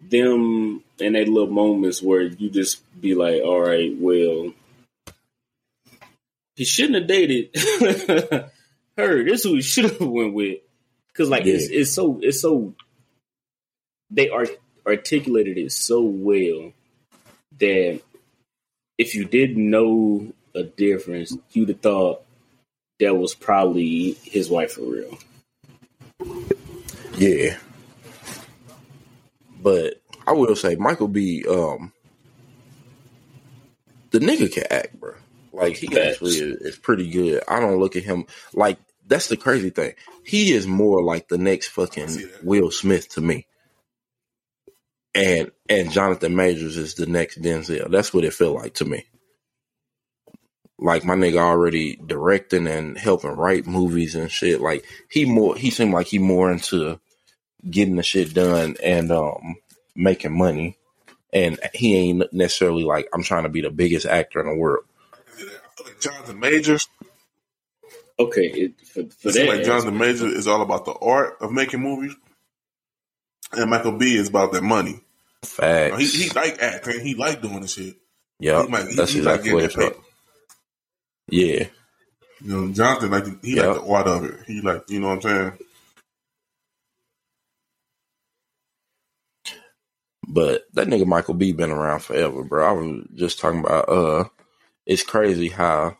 [0.00, 4.52] them and they little moments where you just be like, all right, well,
[6.56, 7.50] he shouldn't have dated
[8.96, 9.24] her.
[9.24, 10.60] This is who he should have went with.
[11.16, 12.74] Cause like it's it's so it's so
[14.10, 14.46] they are
[14.86, 16.72] articulated it so well
[17.58, 18.00] that
[18.98, 22.24] if you didn't know a difference, you'd have thought
[23.00, 25.18] that was probably his wife for real.
[27.16, 27.56] Yeah.
[29.60, 31.44] But I will say Michael B.
[31.48, 31.92] Um,
[34.10, 35.14] the nigga can act, bro.
[35.52, 37.42] Like he actually is, is pretty good.
[37.48, 39.94] I don't look at him like that's the crazy thing.
[40.24, 42.08] He is more like the next fucking.
[42.42, 43.46] Will Smith to me.
[45.14, 47.90] And and Jonathan Majors is the next Denzel.
[47.90, 49.06] That's what it felt like to me.
[50.78, 54.60] Like my nigga already directing and helping write movies and shit.
[54.60, 56.98] Like he more he seemed like he more into
[57.68, 59.56] getting the shit done and um
[59.94, 60.76] making money.
[61.32, 64.84] And he ain't necessarily like I'm trying to be the biggest actor in the world.
[65.14, 65.48] I feel
[65.86, 66.88] like Jonathan Majors.
[68.18, 71.80] Okay, it, for, for that, like Jonathan Majors is all about the art of making
[71.82, 72.14] movies,
[73.52, 75.00] and Michael B is about that money.
[75.44, 75.96] Facts.
[75.98, 77.00] He, he like acting.
[77.00, 77.96] He like doing the shit.
[78.40, 79.96] Yeah, He he- that's he like exactly getting what it's about.
[81.30, 81.66] Yeah,
[82.40, 83.56] You know, Jonathan like he Yep.
[83.56, 84.36] like the art of it.
[84.46, 85.58] He like you know what I'm saying.
[90.28, 92.68] but that nigga Michael B been around forever, bro.
[92.68, 94.24] I was just talking about uh,
[94.86, 95.96] it's crazy how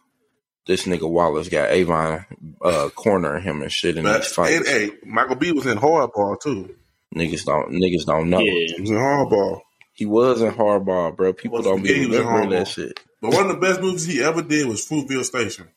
[0.66, 2.24] this nigga Wallace got Avon
[2.62, 4.54] uh cornering him and shit in But fight.
[4.54, 6.74] and, hey, Michael B was in hardball too.
[7.14, 8.40] Niggas don't niggas don't know.
[8.40, 9.60] yeah, He was in hardball.
[9.92, 11.32] He was in hardball, bro.
[11.32, 13.00] People Well, don't be yeah, he was in remembering that shit.
[13.22, 15.68] But one of the best movies he ever did was Fruitvale Station.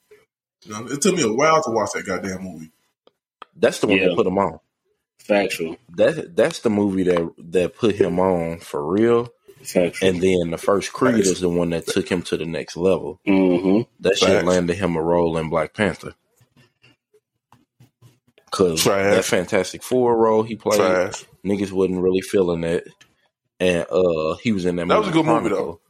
[0.65, 2.71] You know, it took me a while to watch that goddamn movie.
[3.55, 4.07] That's the one Yeah.
[4.09, 4.59] that put him on.
[5.19, 9.29] factual, That that's the movie that that put him on for real.
[9.71, 10.09] Factual.
[10.09, 11.27] And then the first Creed Facts.
[11.27, 13.19] is the one that took him to the next level.
[13.25, 14.45] hmm That shit Facts.
[14.47, 16.13] landed him a role in Black Panther.
[18.51, 19.13] Cause Trash.
[19.15, 21.25] that Fantastic Four role he played, Trash.
[21.45, 22.87] niggas wasn't really feeling it.
[23.59, 25.81] And uh he was in that That was a good movie, though.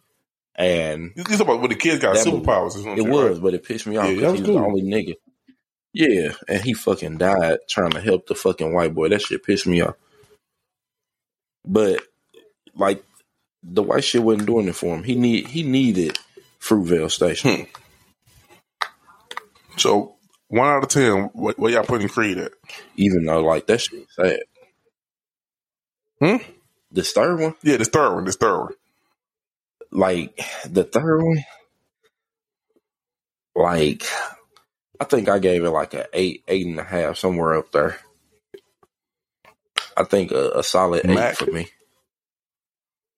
[0.55, 2.45] And You talking about when the kids got movie.
[2.45, 2.75] superpowers?
[2.77, 3.41] is it was, right?
[3.43, 5.13] but it pissed me off because that he was was the only nigga.
[5.93, 9.09] Yeah, and he fucking died trying to help the fucking white boy.
[9.09, 9.95] That shit pissed me off.
[11.65, 12.01] But
[12.75, 13.03] like
[13.63, 15.03] the white shit wasn't doing it for him.
[15.03, 16.19] He need he needed
[16.61, 17.55] Fruitvale Station.
[17.57, 17.63] Hmm.
[19.77, 20.15] So
[20.47, 22.51] one out of ten, what, where y'all putting Creed at?
[22.95, 24.39] Even though like that shit sad.
[26.21, 26.37] Hmm?
[26.91, 28.25] This third one, Yeah, this third one.
[28.25, 28.73] This third one.
[29.91, 30.39] like
[30.69, 31.43] the third one,
[33.55, 34.03] like
[34.99, 37.97] I think I gave it like a eight, eight and a half, somewhere up there.
[39.95, 41.67] I think a, a solid eight for me.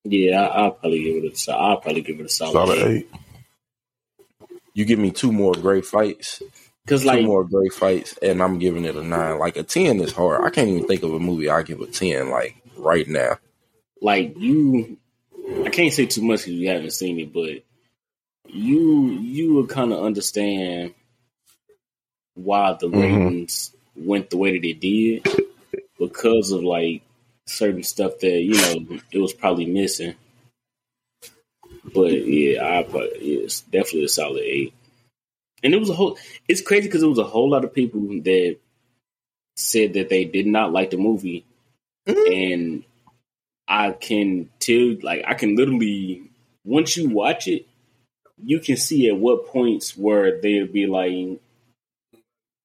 [0.03, 1.53] Yeah, I, I'll probably give it a.
[1.53, 2.88] I'll probably give it a solid, Solid eight.
[2.88, 3.09] eight.
[4.73, 6.41] You give me two more great fights,
[6.85, 9.38] Because two like, more great fights, and I'm giving it a nine.
[9.39, 10.43] Like a ten is hard.
[10.43, 13.38] I can't even think of a movie I give a ten like right now.
[14.01, 14.97] like you,
[15.65, 17.63] I can't say too much because you haven't seen it, but
[18.47, 20.93] you you will kind of understand
[22.35, 23.01] why the Mhm.
[23.01, 25.27] ratings went the way that it did
[25.99, 27.01] because of like
[27.49, 30.15] certain stuff that you know it was probably missing.
[31.93, 34.73] But yeah, I probably it's definitely a solid eight.
[35.63, 36.17] And it was a whole.
[36.47, 38.57] It's crazy because it was a whole lot of people that
[39.57, 41.45] said that they did not like the movie,
[42.07, 42.31] mm-hmm.
[42.31, 42.83] and
[43.67, 46.23] I can tell, like, I can literally
[46.63, 47.67] once you watch it,
[48.41, 51.39] you can see at what points where they'd be like,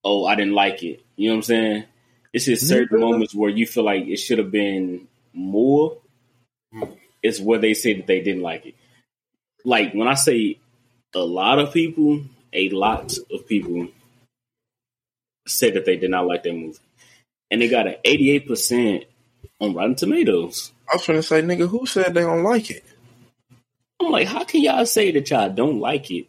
[0.04, 1.84] "Oh, I didn't like it." You know what I'm saying?
[2.34, 3.00] It's just certain Nigga.
[3.00, 5.98] moments where you feel like it should have been more.
[7.22, 8.74] It's where they say that they didn't like it.
[9.64, 10.58] Like when I say
[11.14, 13.86] a lot of people, a lot of people
[15.46, 16.78] said that they did not like that movie,
[17.52, 19.04] and they got an 88 percent
[19.60, 20.72] on Rotten Tomatoes.
[20.90, 22.84] I was trying to say, nigga, who said they don't like it?
[24.00, 26.26] I'm like, how can y'all say that y'all don't like it,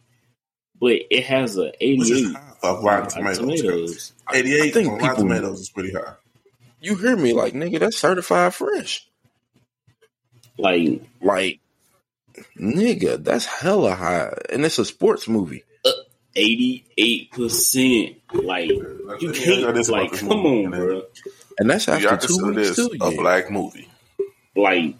[0.80, 3.62] but it has a Which is 88 high for on Rotten Rotten Tomatoes.
[3.62, 4.13] Tomatoes?
[4.28, 6.13] I 88 think on Rotten people- Tomatoes is pretty high.
[6.82, 7.34] You hear me?
[7.34, 9.08] Like, nigga, that's certified fresh.
[10.58, 11.60] Like, Like,
[12.60, 15.63] nigga, that's hella high, and it's a sports movie.
[15.84, 15.91] Uh,
[16.36, 18.18] eighty eight percent.
[18.34, 19.88] Like you can't.
[19.89, 21.04] Like come on, bro.
[21.58, 22.98] And that's after Y'all two consider weeks this too.
[23.02, 23.18] a yeah.
[23.22, 23.88] black movie.
[24.56, 24.96] Like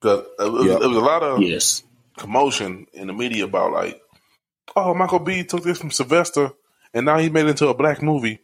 [0.00, 0.80] 'Cause it was, Yep.
[0.82, 1.82] it was a lot of yes,
[2.16, 4.00] commotion in the media about like,
[4.76, 6.52] oh, Michael B took this from Sylvester
[6.94, 8.40] and now he made it into a black movie.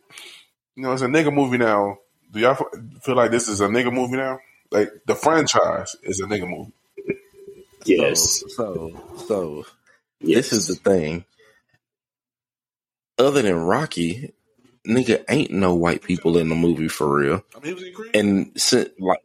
[0.76, 1.98] You know, it's a nigga movie now.
[2.32, 2.58] Do y'all
[3.02, 4.38] feel like this is a nigga movie now?
[4.70, 6.72] Like the franchise is a nigga movie.
[7.84, 8.90] yes, So,
[9.26, 9.64] so
[10.20, 10.50] yes.
[10.50, 11.24] this is the thing.
[13.18, 14.32] Other than Rocky,
[14.86, 17.42] nigga ain't no white people in the movie for real.
[17.54, 18.16] I mean, he was in Creed.
[18.16, 19.20] And si- like,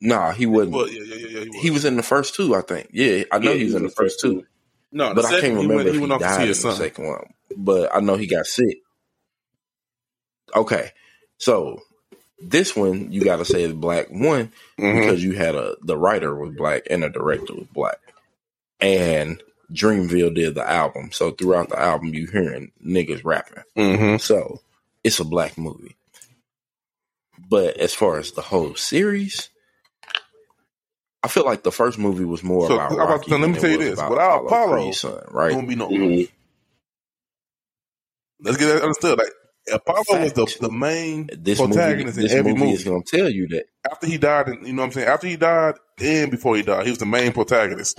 [0.00, 0.74] nah, he wasn't.
[0.76, 1.62] well, yeah, yeah, yeah, yeah, he was.
[1.62, 2.88] He was in the first two, I think.
[2.92, 4.46] Yeah, I know Yeah, he was in the first two,
[4.96, 7.32] no, but I can't remember went, if he he died in the second one.
[7.56, 8.78] But I know he got sick.
[10.54, 10.90] Okay,
[11.38, 11.82] so
[12.40, 15.00] this one you got to say is black one Mhm.
[15.00, 17.98] because you had a the writer was black and the director was black,
[18.80, 21.10] and Dreamville did the album.
[21.12, 23.64] So throughout the album, you hearing niggas rapping.
[23.76, 24.20] Mhm.
[24.20, 24.60] So
[25.04, 25.96] it's a black movie.
[27.48, 29.50] But as far as the whole series,
[31.26, 32.90] I feel like the first movie was more So, about.
[32.90, 33.90] how about- Rocky so let me tell you this.
[34.00, 35.52] Without Apollo, Creed's son, There right?
[35.54, 35.88] won't be no.
[35.88, 36.30] Mhm.
[38.40, 39.18] Let's get that understood.
[39.18, 39.32] Like
[39.72, 42.74] Apollo was the, the main This movie, protagonist this in every movie, movie.
[42.76, 43.64] is going to tell you that.
[43.90, 45.08] after he died, and you know what I'm saying?
[45.08, 47.98] After he died and before he died, he was the main protagonist.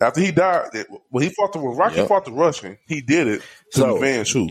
[0.00, 2.08] After he died, it- when he fought the when Rocky Yep.
[2.08, 3.42] fought the Russian, he did it
[3.74, 4.48] to So- revenge who?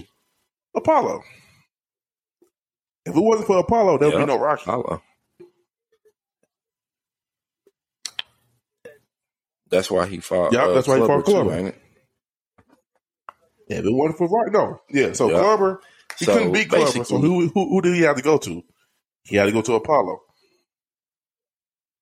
[0.73, 1.21] Apollo.
[3.05, 4.27] If it wasn't for Apollo, there would Yep.
[4.27, 4.61] be no Rocky.
[4.63, 5.01] Apollo.
[9.71, 10.57] That's why he fought.
[10.57, 11.53] Yeah, uh, that's why he fought too, Clubber.
[11.53, 11.81] ain't it?
[13.67, 15.13] It wasn't for Rocky, no, yeah.
[15.13, 15.31] So Yep.
[15.31, 15.81] Clubber,
[16.19, 17.03] he So, couldn't beat Clubber.
[17.05, 18.63] So who, who who did he have to go to?
[19.25, 20.21] He had to go to Apollo.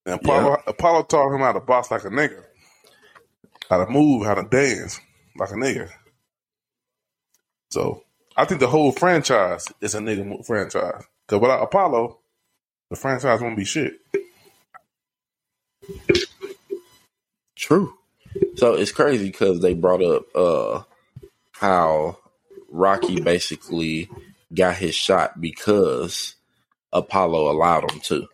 [0.06, 2.44] And Apollo Apollo taught him how to box like a nigga,
[3.70, 5.00] how to move, how to dance
[5.38, 5.90] like a nigga.
[7.72, 8.04] So
[8.38, 11.04] I think the whole franchise is a nigga franchise.
[11.28, 12.20] Because without Apollo,
[12.90, 13.94] the franchise won't be shit.
[17.60, 17.94] True.
[18.56, 20.84] So it's crazy because they brought up uh
[21.52, 22.18] how
[22.70, 24.10] Rocky basically
[24.54, 26.36] got his shot because
[26.94, 28.28] Apollo allowed him to,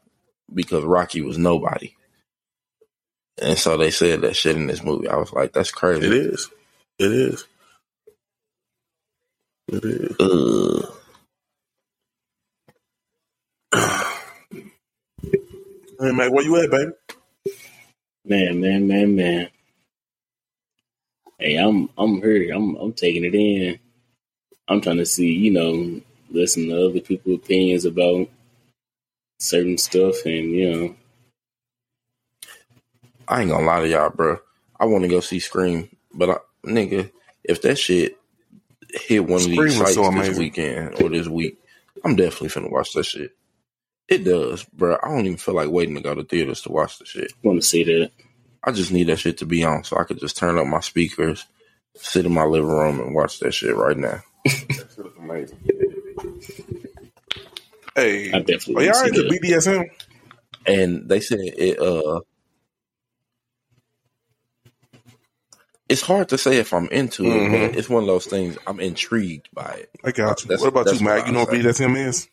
[0.54, 1.94] because Rocky was nobody.
[3.42, 5.10] And so they said that shit in this movie.
[5.10, 6.06] I was like, that's crazy.
[6.06, 6.50] It is.
[7.00, 7.46] It is.
[9.68, 10.16] It is.
[10.20, 10.94] Ugh.
[16.00, 16.92] Hey man, where you at, baby?
[18.26, 19.50] Man, man, man, man.
[21.40, 22.54] Hey, I'm I'm here.
[22.54, 23.80] I'm I'm taking it in.
[24.68, 28.30] I'm trying to see, you know, listen to other people's opinions about
[29.40, 30.96] certain stuff, and you know,
[33.28, 34.40] I ain't gonna lie to y'all, bro.
[34.80, 37.12] I want to go see Scream, but I, nigga,
[37.44, 38.18] if that shit
[38.94, 41.60] hit one of these was sites so this weekend or this week,
[42.04, 43.36] I'm definitely finna watch that shit.
[44.08, 44.98] It does, bro.
[45.02, 47.34] I don't even feel like waiting to go to theaters to watch the shit.
[47.44, 48.12] want to see that.
[48.64, 50.80] I just need that shit to be on so I could just turn up my
[50.80, 51.46] speakers,
[51.96, 54.22] sit in my living room, and watch that shit right now.
[54.46, 55.58] That shit look amazing.
[57.96, 59.42] Hey, I definitely are y'all wanna into that.
[59.42, 59.86] BDSM?
[60.68, 61.80] And they said it.
[61.80, 62.22] uh
[65.88, 67.52] It's hard to say if I'm into it, Mhm.
[67.70, 68.58] but it's one of those things.
[68.66, 69.90] I'm intrigued by it.
[70.04, 70.48] I got you.
[70.50, 71.28] That's- what about you, Mac?
[71.28, 71.58] You know what I say.
[71.60, 72.28] BDSM is?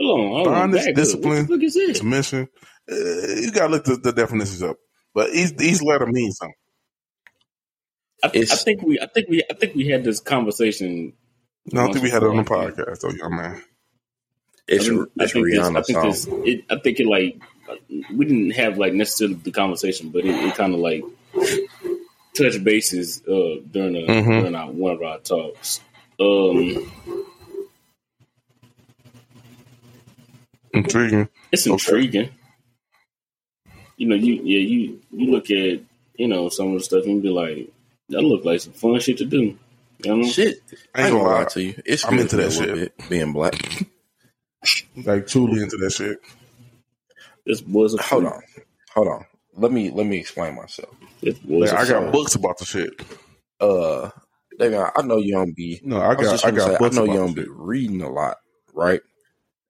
[0.00, 0.72] Hold on, hold on.
[0.72, 1.98] Back discipline, What the fuck is this?
[1.98, 2.48] Submission.
[2.90, 4.76] Uh, you gotta look the, the definitions up.
[5.14, 6.54] But each, each letter means something.
[8.22, 11.14] I, I think we, I think we, I think we had this conversation.
[11.72, 13.62] No, I don't think we had it on the podcast, though, young man.
[14.68, 16.10] It's, I think, I it's think this, I Rihanna's think song.
[16.10, 17.42] this, it, I think it like
[18.14, 21.02] we didn't have like necessarily the conversation, but it, it kind of like
[22.34, 24.40] touched bases uh, during a, Mhm.
[24.40, 25.80] during our, one of our talks.
[26.20, 26.92] Um,
[30.74, 31.28] Intriguing.
[31.52, 31.72] it's Okay.
[31.72, 32.30] intriguing.
[33.96, 35.80] You know, you yeah, you you look at
[36.16, 37.70] you know some of the stuff and you be like,
[38.10, 39.58] that look like some fun shit to do.
[40.04, 40.58] You know, Shit,
[40.94, 41.44] I I ain't ain't gonna lie.
[41.44, 41.82] to you.
[41.84, 42.74] It's I'm into that shit.
[42.74, 43.54] bit, being black.
[44.96, 46.18] Like, truly into that shit.
[47.46, 48.42] this was a Hold on,
[48.94, 49.24] hold on.
[49.56, 50.94] Let me let me explain myself.
[51.22, 52.90] This was Like, a I got books about the shit.
[53.60, 54.10] Uh,
[54.58, 55.80] David, I know you don't be.
[55.84, 57.46] No, I I, got just I gonna got say, I know you about don't be
[57.48, 58.38] reading a lot,
[58.74, 59.00] right?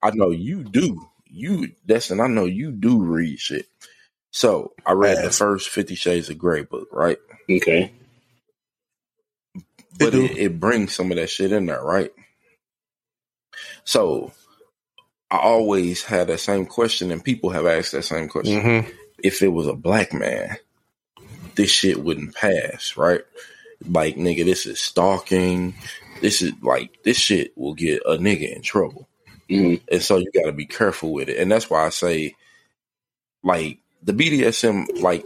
[0.03, 1.07] I know you do.
[1.27, 3.67] You, Destin, I know you do read shit.
[4.31, 7.19] So I read the first Fifty Shades of Grey book, right?
[7.51, 7.93] Okay.
[9.99, 12.11] But it, it brings some of that shit in there, right?
[13.85, 14.33] So
[15.31, 18.63] I always had that same question, and people have asked that same question.
[18.63, 18.91] Mm-hmm.
[19.23, 20.57] If it was a black man,
[21.55, 23.23] this shit wouldn't pass, right?
[23.87, 25.75] Like, nigga, this is stalking.
[26.21, 29.09] This is like this shit will get a nigga in trouble.
[29.51, 29.81] Mhm.
[29.91, 31.39] And so you got to be careful with it.
[31.39, 32.35] And that's why I say,
[33.43, 35.25] like, the BDSM, like,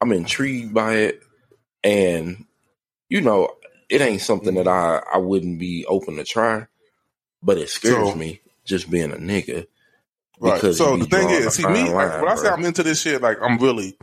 [0.00, 1.22] I'm intrigued by it.
[1.82, 2.46] And,
[3.08, 3.50] you know,
[3.88, 6.66] it ain't something that I, I wouldn't be open to try,
[7.42, 9.66] but it scares So- me just being a nigga.
[10.40, 10.60] Right.
[10.74, 12.52] So the thing is, see me like, line, when I say bro.
[12.54, 13.96] I'm into this shit, like I'm really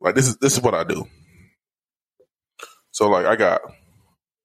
[0.00, 1.04] like this is this is what I do.
[2.92, 3.60] So like I got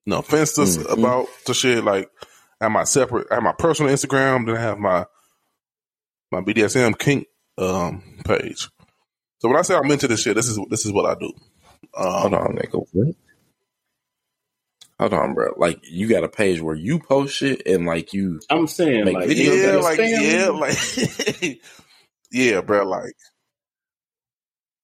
[0.08, 0.92] no offenses Mhm.
[0.92, 1.84] about the shit.
[1.84, 2.10] Like
[2.62, 5.06] I have my separate, I have my personal Instagram, then I have my
[6.32, 7.28] my BDSM kink
[7.58, 8.70] um page.
[9.40, 11.32] So when I say I'm into this shit, this is this is what I do.
[11.94, 12.86] Hold Um, on, nigga.
[12.94, 13.16] What?
[15.00, 15.54] Hold on, bro.
[15.58, 18.40] Like, you got a page where you post shit and, like, you.
[18.50, 20.50] I'm saying Make like videos yeah, like spam, yeah,
[21.50, 21.62] like
[22.32, 22.86] yeah, bro.
[22.88, 23.14] Like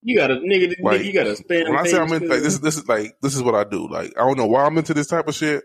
[0.01, 1.69] you got a nigga, nigga, you got a spam.
[1.69, 2.43] when I say I'm into like too.
[2.43, 3.87] this, this is like this is what I do.
[3.89, 5.63] Like I don't know why I'm into this type of shit.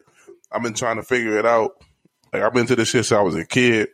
[0.53, 1.73] I've been trying to figure it out.
[2.35, 3.91] Like I've been into this shit since I was a kid.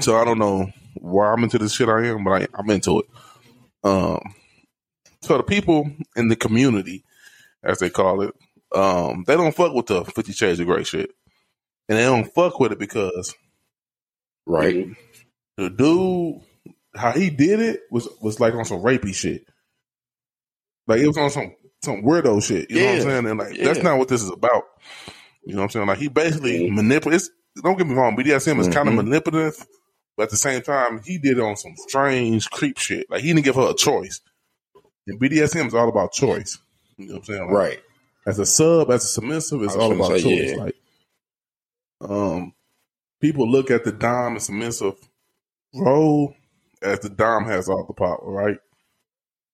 [0.00, 3.00] So I don't know why I'm into this shit I am, but I, I'm into
[3.00, 3.06] it.
[3.82, 4.20] Um,
[5.22, 7.02] so the people in the community,
[7.64, 8.34] as they call it,
[8.74, 11.10] um, they don't fuck with the Fifty Shades of Grey shit,
[11.88, 13.34] and they don't fuck with it because
[14.44, 14.88] Right?
[15.56, 16.42] The dude,
[16.94, 19.46] how he did it was was like on some rapey shit.
[20.86, 22.70] Like it was on some some weirdo shit.
[22.70, 23.26] You know what I'm saying?
[23.26, 24.64] And like that's not what this is about.
[25.44, 25.86] You know what I'm saying?
[25.86, 26.74] Like he basically Mhm.
[26.74, 27.30] manipulates.
[27.62, 29.66] Don't get me wrong, BDSM is kind of manipulative,
[30.16, 33.10] but at the same time, he did it on some strange creep shit.
[33.10, 34.20] Like he didn't give her a choice.
[35.06, 36.58] And BDSM is all about choice.
[36.96, 37.40] You know what I'm saying?
[37.42, 37.80] Like, Right.
[38.26, 40.50] as a sub, as a submissive, it's all about say, choice.
[40.52, 40.56] yeah.
[40.56, 40.76] Like,
[42.02, 42.54] um,
[43.20, 44.94] people look at the dom and submissive
[45.74, 46.34] role
[46.82, 48.58] as the dom has all the power, right?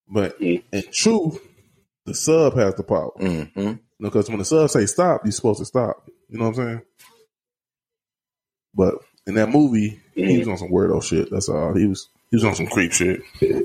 [0.08, 0.62] But Mm.
[0.72, 1.38] in truth,
[2.04, 3.10] the sub has the power
[4.00, 6.08] because when the sub say stop, you're supposed to stop.
[6.28, 6.82] You know what I'm saying?
[8.74, 11.30] But in that movie, he was on some weirdo shit.
[11.30, 11.74] That's all.
[11.74, 13.22] He was he was on some creep shit.
[13.40, 13.62] He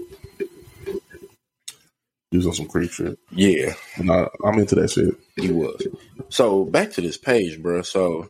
[2.38, 3.20] was on some creep shit.
[3.32, 5.16] Yeah, And I, I'm into that shit.
[5.36, 5.86] he was.
[6.30, 7.82] So back to this page, bro.
[7.82, 8.30] So,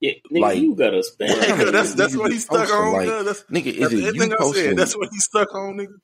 [0.00, 1.70] Yeah, nigga, Like- you got a spam.
[1.70, 2.92] that's that's what he stuck on.
[2.92, 3.24] like, cuz.
[3.24, 4.64] that's nigga, is that's it everything you I posting?
[4.64, 4.76] said.
[4.76, 5.94] That's what he's stuck on, nigga.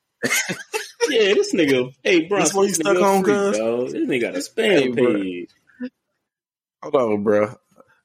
[1.08, 1.92] Yeah, this nigga.
[2.04, 3.92] Hey, bro, That's what he's this stuck nigga on, freak, dog.
[3.92, 5.16] This nigga got a spam Hey, bro.
[5.18, 5.50] page.
[6.82, 7.54] Hold on, bro.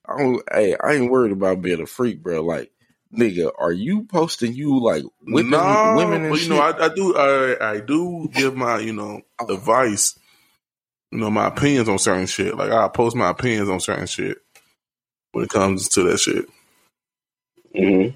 [0.08, 2.42] I don't, hey, I ain't worried about being a freak, bro.
[2.44, 2.72] Like,
[3.16, 6.46] nigga, are you posting you like whipping no, women and but shit?
[6.46, 9.50] you know, I, I do, I, I do give my, you know, Oh.
[9.50, 10.18] advice,
[11.12, 12.56] you know, my opinions on certain shit.
[12.56, 14.38] Like I post my opinions on certain shit
[15.32, 16.46] when it comes to that shit.
[17.74, 18.08] hmm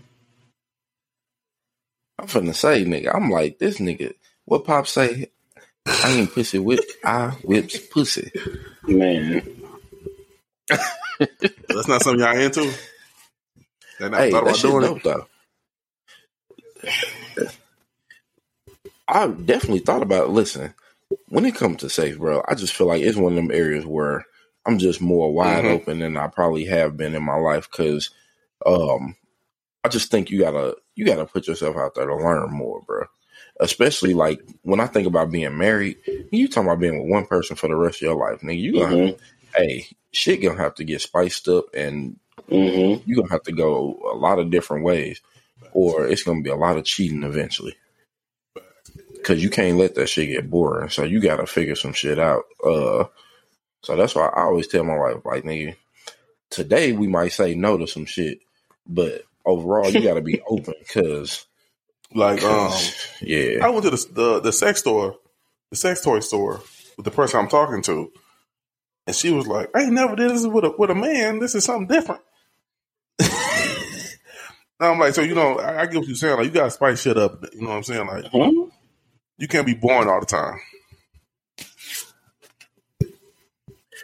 [2.21, 3.15] I'm finna say, nigga.
[3.15, 4.15] I'm like this nigga.
[4.47, 5.29] What Pop say?
[6.03, 6.85] I ain't pussy whip.
[7.05, 8.33] I whips pussy.
[8.87, 9.43] Man,
[11.73, 12.73] That's not something y'all into.
[13.99, 15.05] They not Hey, thought that about shit doing dope it.
[15.05, 15.27] though.
[19.09, 20.31] I definitely thought about.
[20.31, 20.75] Listen,
[21.29, 23.87] when it comes to safe, bro, I just feel like it's one of them areas
[23.87, 24.27] where
[24.67, 25.67] I'm just more wide Mhm.
[25.67, 28.11] open than I probably have been in my life because,
[28.67, 29.17] um,
[29.85, 33.05] I just think you gotta you gotta put yourself out there to learn more, bro.
[33.61, 35.99] Especially like when I think about being married,
[36.31, 38.61] you talking about being with one person for the rest of your life, nigga.
[38.61, 39.19] You gonna Mhm.
[39.57, 42.19] hey, shit gonna have to get spiced up and
[42.49, 45.21] hmm you're gonna have to go a lot of different ways,
[45.73, 47.77] or it's gonna be a lot of cheating eventually.
[49.23, 50.89] Cause you can't let that shit get boring.
[50.89, 52.45] So you gotta figure some shit out.
[52.65, 53.05] Uh,
[53.83, 55.77] so that's why I always tell my wife, like, nigga,
[56.51, 58.41] today we might say no to some shit,
[58.87, 60.75] but overall you gotta be open.
[60.93, 61.47] Cause,
[62.15, 62.73] Like, um,
[63.23, 65.17] yeah, I went to the, the the sex store,
[65.71, 66.63] the sex toy store
[66.97, 68.13] with the person I'm talking to,
[69.07, 71.39] and she was like, "I ain't never did this with a with a man.
[71.41, 72.23] This is something different."
[74.81, 76.37] I'm like, so you know, I, I get what you're saying.
[76.39, 77.45] Like, you gotta spice shit up.
[77.53, 78.07] You know what I'm saying?
[78.07, 78.51] Like, Huh?
[79.39, 80.59] you can't be boring all the time.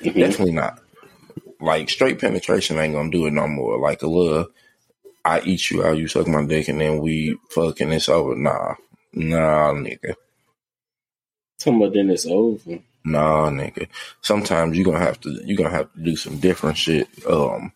[0.03, 0.81] Definitely not.
[1.61, 3.79] Like straight penetration ain't gonna do it no more.
[3.81, 4.49] Like a little,
[5.27, 8.37] I eat you out, you suck my dick, and then we fucking it's over.
[8.37, 8.75] Nah,
[9.13, 10.15] nah, nigga.
[11.59, 12.79] Talking about then it's over.
[13.05, 13.89] Nah, nigga.
[14.21, 17.09] Sometimes you gonna have to you gonna have to do some different shit.
[17.29, 17.73] Um,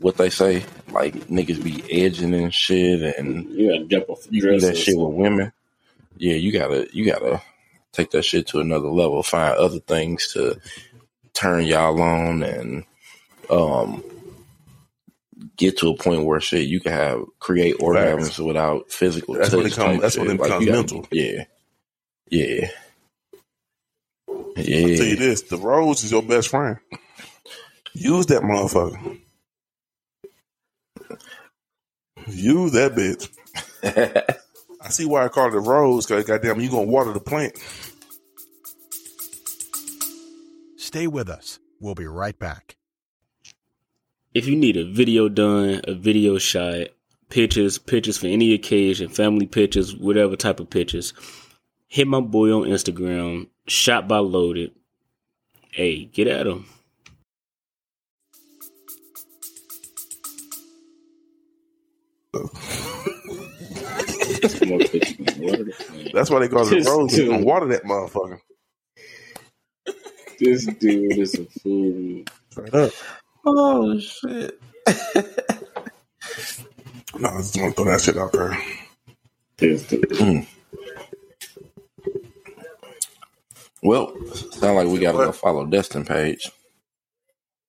[0.00, 4.42] what they say, like niggas be edging and shit, and You gotta jump off you
[4.42, 5.52] do that shit with women.
[6.18, 7.40] Yeah, you gotta you gotta
[7.92, 9.22] take that shit to another level.
[9.22, 10.60] Find other things to
[11.32, 12.84] turn y'all on, and
[13.48, 14.04] um,
[15.56, 18.38] get to a point where shit you can have create orgasms Facts.
[18.38, 19.34] without physical.
[19.34, 20.34] That's touch when it come- that's when shit.
[20.36, 21.08] it becomes you gotta- mental.
[21.12, 21.44] Yeah,
[22.30, 22.68] yeah.
[24.28, 24.66] I'll tell
[25.06, 26.78] you this: the rose is your best friend.
[27.94, 29.20] Use that motherfucker.
[32.28, 33.30] Use that bitch.
[34.82, 36.06] I see why I call it a rose.
[36.06, 37.56] Cause goddamn, you gonna water the plant.
[40.76, 41.58] Stay with us.
[41.80, 42.75] We'll be right back.
[44.36, 46.88] If you need a video done, a video shot,
[47.30, 51.14] pictures, pictures for any occasion, family pictures, whatever type of pictures,
[51.88, 54.72] hit my boy on Instagram, shot by loaded.
[55.70, 56.66] Hey, get at him.
[62.34, 62.50] More
[64.80, 65.16] pictures.
[65.38, 66.12] Water the plant.
[66.12, 67.16] That's why they call it a Just rose.
[67.16, 67.30] You do.
[67.30, 68.40] gonna water that motherfucker.
[70.38, 72.24] This dude is a fool.
[72.50, 72.92] Straight up.
[73.46, 74.60] Oh shit.
[77.18, 78.58] No, I just want to throw that shit out there.
[79.58, 79.84] This.
[80.20, 80.46] Mm.
[83.82, 84.14] Well,
[84.52, 86.50] sound like we gotta go follow Destin page.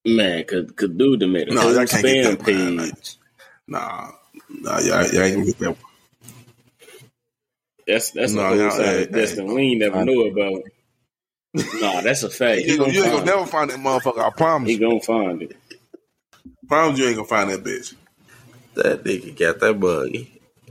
[0.05, 2.91] Man, could cause dude done made a No, I can't get spam that, man.
[2.91, 3.17] page.
[3.67, 4.11] Nah,
[4.49, 5.77] nah, yeah, yeah, I ain't gonna get that.
[7.87, 10.63] That's that's No, a whole side hey, of Destin we ain't never I- know about.
[11.73, 12.63] Nah, that's a fact.
[12.65, 14.19] You He ain't gonna, gonna, you ain't gonna never find that motherfucker.
[14.19, 14.73] I promise.
[14.73, 14.79] he you.
[14.79, 15.57] gonna find it.
[16.67, 17.95] Promise you ain't gonna find that bitch.
[18.75, 20.09] That nigga got that bug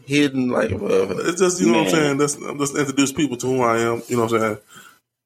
[0.06, 1.28] hidden like motherfucker.
[1.28, 2.18] It's just you know what I'm saying.
[2.18, 4.02] That's, I'm just introduce people to who I am.
[4.08, 4.58] You know what I'm saying.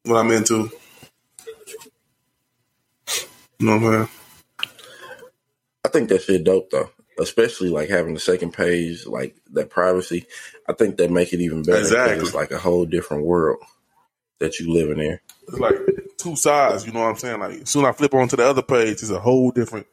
[0.04, 0.70] What I'm into.
[3.58, 4.08] You know what I'm saying.
[5.84, 6.90] I think that shit dope though.
[7.18, 10.24] Especially like having the second page, like that privacy.
[10.66, 11.80] I think that make it even better.
[11.80, 12.24] Exactly.
[12.24, 13.58] It's like a whole different world
[14.38, 15.20] that you live in there.
[15.48, 15.74] It's like
[16.16, 16.86] two sides.
[16.86, 17.40] You know what I'm saying.
[17.40, 19.86] Like soon I flip onto the other page, it's a whole different,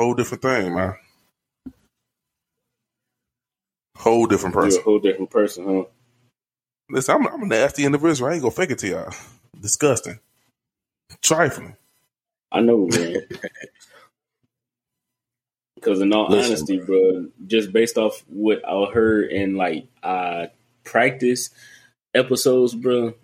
[0.00, 0.94] whole different thing, man.
[3.96, 4.82] Whole different You're a person.
[4.82, 5.84] whole different person, huh?
[6.90, 8.30] Listen, I'm, I'm a nasty individual.
[8.30, 9.12] I ain't gonna fake it to y'all.
[9.60, 10.18] Disgusting,
[11.22, 11.76] trifling.
[12.52, 13.22] I know, man.
[15.76, 20.48] Because in all Listen, honesty, bro, just based off what I heard in like uh
[20.84, 21.50] practice
[22.14, 23.14] episodes, bro,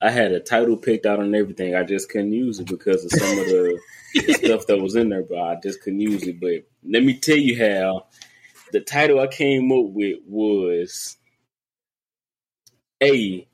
[0.00, 1.76] I had a title picked out and everything.
[1.76, 3.78] I just couldn't use it because of some of the
[4.14, 5.42] stuff that was in there, bro.
[5.42, 6.40] I just couldn't use it.
[6.40, 8.06] But let me tell you how
[8.72, 11.16] the title I came up with was
[13.02, 13.46] A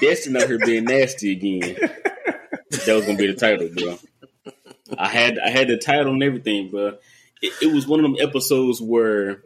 [0.00, 1.76] Destin out here being nasty again.
[2.86, 3.98] That was gonna be the title, bro.
[4.98, 6.98] I had I had the title and everything, bro.
[7.40, 9.42] It, it was one of them episodes where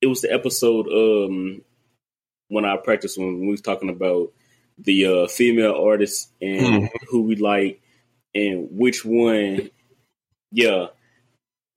[0.00, 1.62] it was the episode um
[2.48, 4.32] when I practiced when we was talking about
[4.78, 7.80] the uh, female artists and who we like
[8.34, 9.70] and which one.
[10.52, 10.86] Yeah,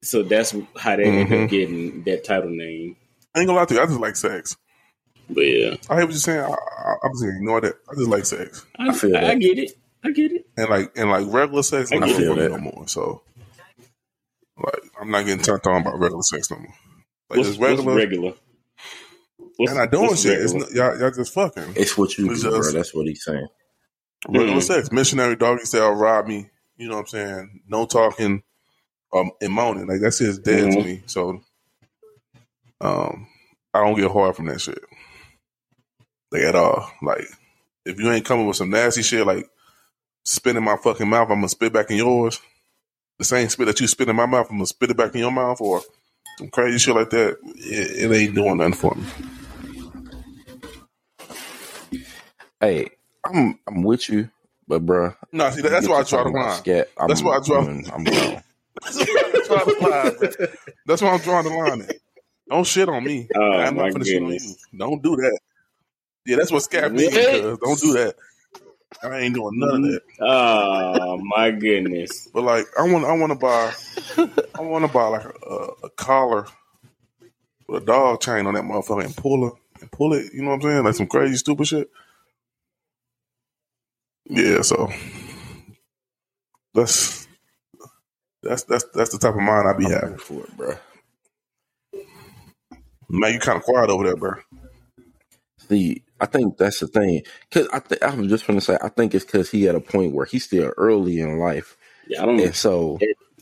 [0.02, 1.44] so that's how they ended Mhm.
[1.44, 2.96] up getting that title name.
[3.34, 3.80] I ain't gonna lie to you.
[3.80, 4.56] I just like sex.
[5.30, 6.40] But yeah, I hear what you're saying.
[6.40, 7.74] I, I, I'm just gonna ignore that.
[7.90, 9.38] I just like sex, I, I feel I, that.
[9.40, 9.72] get it.
[10.04, 10.46] I get it.
[10.56, 11.90] and like and like regular sex.
[11.90, 12.50] I I'm not feel for that.
[12.50, 12.86] no more.
[12.88, 13.22] So,
[14.62, 16.66] like, I'm not getting turned on about regular sex no more.
[17.30, 17.94] Like, What's just regular?
[17.94, 18.30] regular.
[18.30, 19.52] What's regular?
[19.56, 20.38] What's, and I doing what's shit.
[20.40, 20.74] It's regular?
[20.90, 21.72] not, y'all, y'all just fucking.
[21.76, 22.70] It's what you It's do, bro.
[22.72, 23.46] That's what he's saying.
[24.28, 24.62] Regular Mm.
[24.62, 24.92] sex.
[24.92, 26.50] Missionary doggy style rob me.
[26.76, 27.62] You know what I'm saying?
[27.68, 28.42] No talking
[29.14, 29.86] um and moaning.
[29.86, 30.84] Like that shit's dead to Mhm.
[30.84, 31.02] me.
[31.06, 31.42] So
[32.80, 33.28] um
[33.74, 34.80] I don't get hard from that shit.
[36.32, 36.90] Like at all.
[37.02, 37.26] Like
[37.86, 39.48] if you ain't coming with some nasty shit like
[40.24, 42.40] spit in my fucking mouth, I'm gonna spit back in yours.
[43.18, 45.20] The same spit that you spit in my mouth, I'm gonna spit it back in
[45.20, 45.82] your mouth or
[46.38, 47.38] some crazy shit like that.
[47.56, 49.04] It, it ain't doing nothing for me.
[52.60, 52.90] Hey,
[53.26, 54.30] I'm I'm with you,
[54.68, 56.58] but bro, No, see that's why I draw the line.
[56.58, 58.04] Scat, That's why I draw- I'm, I'm.
[58.04, 59.88] That's why I draw the
[60.40, 60.48] line.
[60.86, 61.82] That's why I'm drawing the line.
[61.82, 61.96] At.
[62.50, 63.28] Don't shit on me.
[63.34, 64.54] Oh, I'm not gonna shit on you.
[64.76, 65.38] Don't do that.
[66.26, 67.12] Yeah, that's what scat means.
[67.14, 68.14] Don't do that.
[69.02, 70.02] I ain't doing none of that.
[70.20, 72.28] Oh my goodness!
[72.32, 73.72] But like, I want, I want to buy,
[74.54, 76.46] I want to buy like a, a collar
[77.66, 80.32] with a dog chain on that motherfucker and pull it and pull it.
[80.32, 80.84] You know what I'm saying?
[80.84, 81.90] Like some crazy stupid shit.
[84.26, 84.90] Yeah, so
[86.74, 87.28] that's
[88.42, 90.18] that's that's that's the type of mind I be I'm having.
[90.18, 90.74] for it, bro.
[93.08, 94.32] Man, you kind of quiet over there, bro.
[95.68, 97.22] See, I think that's the thing.
[97.50, 99.80] Cause I, th- I was just gonna say, I think it's because he at a
[99.80, 101.76] point where he's still early in life,
[102.08, 102.98] Yeah, I don't and so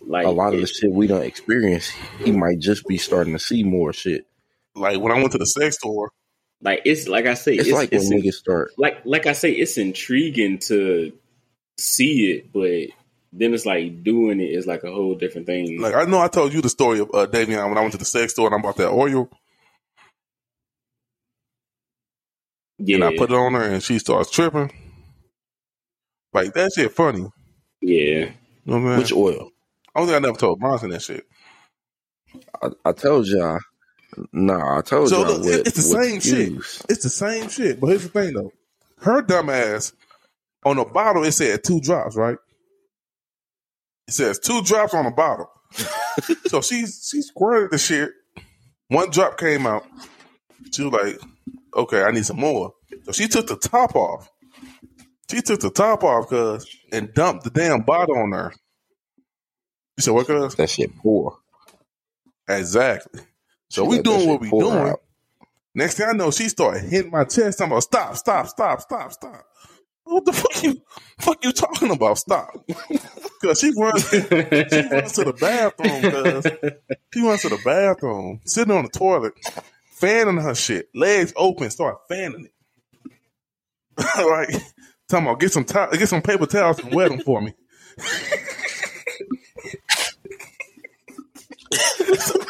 [0.06, 1.90] like a lot of the shit we don't experience,
[2.24, 4.26] he might just be starting to see more shit.
[4.74, 6.10] Like when I went to the sex store,
[6.62, 8.70] Like it's like I say, It's, it's, like it's when niggas start.
[8.78, 11.12] like like I say, it's intriguing to
[11.78, 12.94] see it, but
[13.32, 15.80] then it's like doing it is like a whole different thing.
[15.80, 17.98] like I know I told you the story of uh, Davion when I went to
[17.98, 19.28] the sex store and I bought that oil
[22.84, 24.72] yeah, and I put it on her and she starts tripping.
[26.32, 27.26] Like that shit funny.
[27.80, 28.30] Yeah.
[28.30, 28.34] You
[28.64, 28.98] know I'm?
[28.98, 29.50] Which oil?
[29.94, 31.24] I don't think I never told Bronson that shit.
[32.60, 33.58] I, I told y'all.
[34.32, 36.52] Nah, I told So y'all look, what, it's the same shit.
[36.88, 37.80] It's the same shit.
[37.80, 38.52] But here's the thing though.
[39.00, 39.92] Her dumb ass
[40.64, 42.38] on the bottle it said two drops, right?
[44.08, 45.50] It says two drops on the bottle.
[46.46, 48.10] so she she squirted the shit.
[48.88, 49.86] One drop came out.
[50.72, 51.20] She was like,
[51.76, 52.74] okay, I need some more.
[53.04, 54.30] So she took the top off.
[55.30, 58.52] She took the top off, cuz, and dumped the damn bottle on her.
[59.96, 60.54] You said what, cuz?
[60.56, 61.38] That shit poor.
[62.48, 63.22] Exactly.
[63.72, 64.88] So She we doing what we doing.
[64.90, 65.00] out.
[65.74, 67.62] Next thing I know, she started hitting my chest.
[67.62, 69.46] I'm about stop, stop, stop, stop, stop.
[70.04, 70.82] What the fuck you
[71.18, 72.18] fuck you talking about?
[72.18, 72.52] Stop.
[73.42, 76.44] Cause she runs she runs to the bathroom, cuz
[77.14, 79.32] she runs to the bathroom, sitting on the toilet,
[79.92, 82.52] fanning her shit, legs open, start fanning it.
[84.18, 84.50] like
[85.08, 87.54] talking about get some towel, get some paper towels and wet them for me.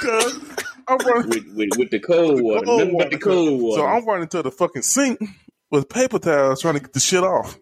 [0.00, 2.66] Cuz I'm running with, with, with the cold water.
[2.66, 3.18] cold Nothing but the water.
[3.18, 3.84] cold water.
[3.84, 5.20] So I'm running to the fucking sink
[5.70, 7.58] with paper towels trying to get the shit off.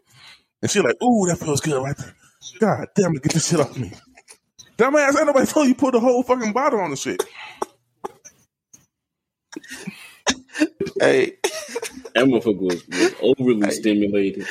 [0.62, 2.16] And she's like, ooh, that feels good right there.
[2.60, 3.92] God damn it, get this shit off me.
[4.78, 7.22] Dumbass, ain't nobody told you put the whole fucking bottle on the shit.
[11.00, 11.38] Hey,
[12.14, 13.72] that motherfucker was, was overly Hey.
[13.72, 14.48] stimulated.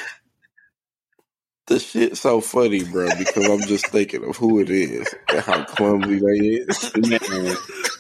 [1.70, 5.64] The shit so funny, bro, because I'm just thinking of who it is and how
[5.64, 6.92] clumsy they is.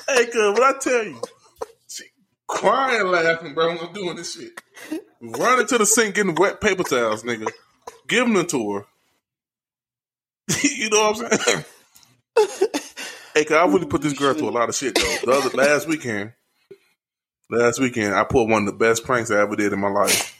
[0.09, 1.21] Hey, cuz, what I tell you?
[1.87, 2.03] She
[2.47, 4.59] crying laughing, bro, when I'm doing this shit.
[5.21, 7.47] Running to the sink, getting wet paper towels, nigga.
[8.07, 8.85] Giving them to her.
[10.63, 11.65] you know what I'm saying?
[13.35, 15.31] hey, cuz, I really put this girl through a lot of shit, though.
[15.31, 16.33] The other, last weekend,
[17.51, 20.38] last weekend, I put one of the best pranks I ever did in my life.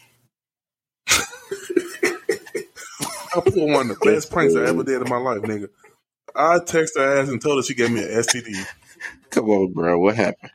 [3.35, 5.69] I put one of the best pranks I ever did in my life, nigga.
[6.35, 8.65] I texted her ass and told her she gave me an STD.
[9.29, 9.99] Come on, bro.
[9.99, 10.51] What happened?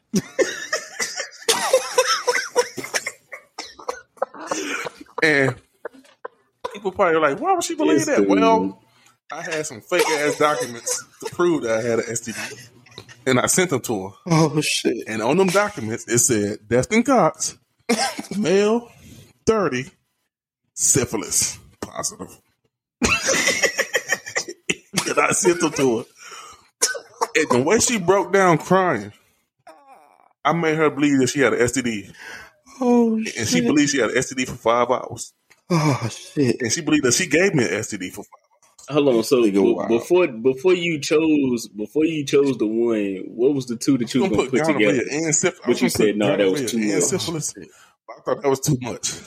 [5.23, 5.55] And
[6.73, 8.19] people probably like, why would she believe Yes, that?
[8.19, 8.29] dude.
[8.29, 8.83] Well,
[9.33, 12.69] I had some fake ass documents to prove that I had an STD.
[13.27, 14.15] And I sent them to her.
[14.27, 15.05] Oh shit.
[15.09, 17.57] And on them documents, it said Destin Cox,
[18.37, 18.91] male,
[19.47, 19.87] 30,
[20.75, 22.39] syphilis, positive.
[25.09, 26.05] and I sent them to her.
[27.37, 29.13] And the way she broke down crying,
[30.45, 32.13] I made her believe that she had an STD.
[32.81, 33.49] Oh And shit.
[33.49, 35.33] she believed she had an STD for five hours.
[35.71, 36.57] Oh shit.
[36.61, 38.29] And she believed that she gave me an STD for five
[38.89, 39.25] hold on.
[39.25, 43.77] So Nigga, be- before before you chose before you chose the one, what was the
[43.77, 45.03] two that you I'm gonna gonna put put together?
[45.11, 45.67] and syphilis.
[45.67, 47.03] But you said, no, that was too much.
[48.11, 49.13] I thought that was too much.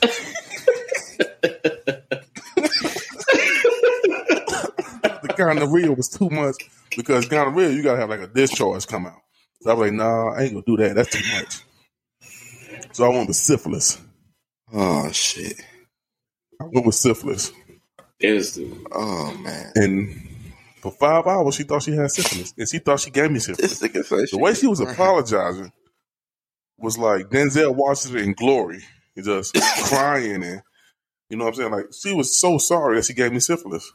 [5.22, 6.56] the gonorrhea was too much
[6.96, 9.20] because gonorrhea you gotta have like a discharge come out.
[9.62, 10.94] So I was like, nah, I ain't gonna do that.
[10.96, 11.62] That's too much.
[12.92, 14.00] So I went with syphilis.
[14.72, 15.54] Oh shit.
[16.60, 17.52] I went with syphilis,
[18.20, 19.72] That's the Oh man.
[19.76, 20.28] and
[20.82, 23.78] for five hours she thought she had syphilis, and she thought she gave me syphilis.
[23.78, 24.94] This nigga say The way she was crying.
[24.94, 25.72] apologizing
[26.78, 28.80] was like Denzel Washington in Glory.
[29.14, 30.62] He just crying and
[31.30, 31.72] you know what I'm saying?
[31.72, 33.90] Like she was so sorry that she gave me syphilis.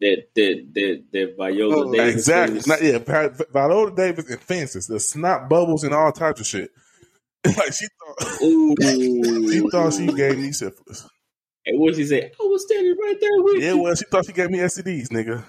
[0.00, 2.56] That that that that Viola Oh, Davis exactly.
[2.56, 6.40] was- Not, yeah, Vi- Vi- Viola Davis and fences, the snot bubbles and all types
[6.40, 6.70] of shit.
[7.46, 8.74] like she thought Ooh.
[9.50, 11.08] she thought she gave me syphilis.
[11.64, 12.24] And what she say?
[12.24, 13.82] I was standing right there with Yeah, you.
[13.82, 15.44] well, she thought she gave me STDs, nigga.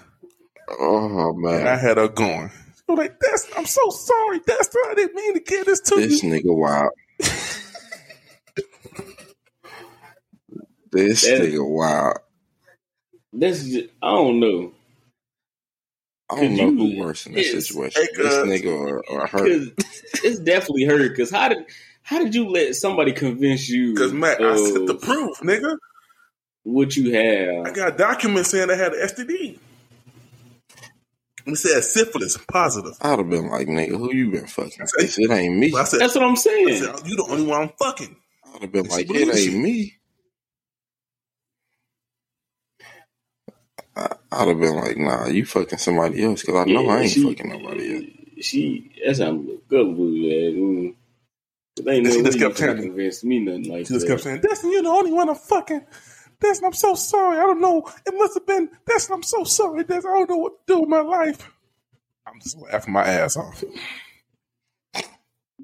[0.80, 2.50] Oh And I had her going.
[2.50, 4.78] She was like, That's I'm so sorry, Dexter.
[4.88, 6.30] I didn't mean to give this to This you.
[6.30, 6.90] nigga wild.
[10.90, 12.18] This That- nigga wild.
[13.32, 14.72] This is I don't know
[16.30, 18.06] I don't know you- who worse in this situation.
[18.16, 19.46] This nigga or, or her.
[20.24, 21.08] it's definitely her.
[21.08, 21.66] Because how did
[22.02, 23.92] how did you let somebody convince you?
[23.94, 25.76] Because Matt, I of sent the proof, nigga.
[26.64, 27.66] what you have?
[27.66, 29.58] I got documents saying I had an STD.
[31.46, 32.94] It said syphilis, positive.
[33.00, 34.86] I'd have been like, nigga, who you been fucking?
[34.98, 35.72] This, it ain't me.
[35.74, 36.82] I said, That's what I'm I saying.
[36.82, 38.16] said, you the only one I'm fucking.
[38.54, 39.58] I'd have been She like, it ain't you.
[39.58, 39.94] me.
[43.96, 47.00] I, I'd have been like, nah, you fucking somebody else because I know Yeah, I
[47.00, 48.04] ain't she- fucking nobody else.
[48.40, 50.54] She that's how look gullible, man.
[50.54, 50.94] Mm.
[51.82, 52.86] There ain't And she no way just kept can telling me.
[52.88, 54.12] convince me nothing like She just that.
[54.12, 55.84] kept saying, Destin, you're the only one I'm fucking.
[56.40, 57.36] Destin, I'm so sorry.
[57.38, 57.90] I don't know.
[58.06, 59.82] It must have been, Destin, I'm so sorry.
[59.82, 61.50] Destin, I don't know what to do with my life.
[62.28, 63.64] I'm just laughing my ass off.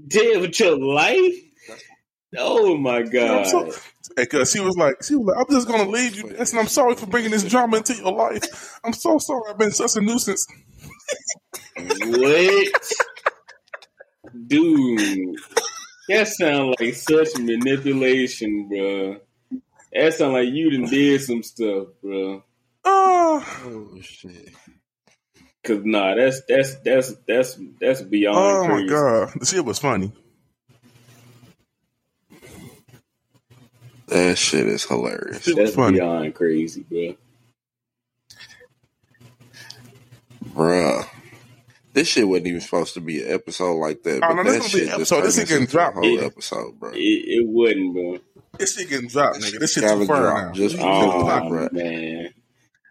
[0.09, 1.35] Dead with your life?
[2.37, 3.47] Oh my I'm god!
[3.47, 3.73] so,
[4.17, 6.95] Because she was like, she was like, I'm just gonna leave you, and I'm sorry
[6.95, 8.79] for bringing this drama into your life.
[8.85, 9.43] I'm so sorry.
[9.51, 10.47] I've been such a nuisance.
[11.77, 12.93] What?
[14.47, 15.37] Dude,
[16.09, 19.17] that sound like such manipulation, bro.
[19.93, 22.43] That sound like you done did some stuff, bro.
[22.85, 23.62] Oh, ah.
[23.65, 24.53] Oh shit.
[25.65, 30.12] Cause nah, that's that's that's that's that's beyond oh my god, the shit was funny.
[34.09, 35.45] That shit is hilarious.
[35.47, 35.99] That's funny.
[35.99, 37.15] beyond crazy, bro.
[40.51, 41.07] Bruh.
[41.95, 44.17] This shit wasn't even supposed to be an episode like that.
[44.23, 45.21] Oh, but no, this that gonna be shit just episode.
[45.23, 45.95] This turned shit getting into dropped.
[45.97, 46.23] whole Yeah.
[46.23, 46.91] episode, bro.
[46.93, 48.19] It, it wasn't, bro.
[48.59, 49.59] This shit getting dropped, nigga.
[49.61, 50.53] This shit Gotta drop now.
[50.53, 52.34] just We- because of Oh the man,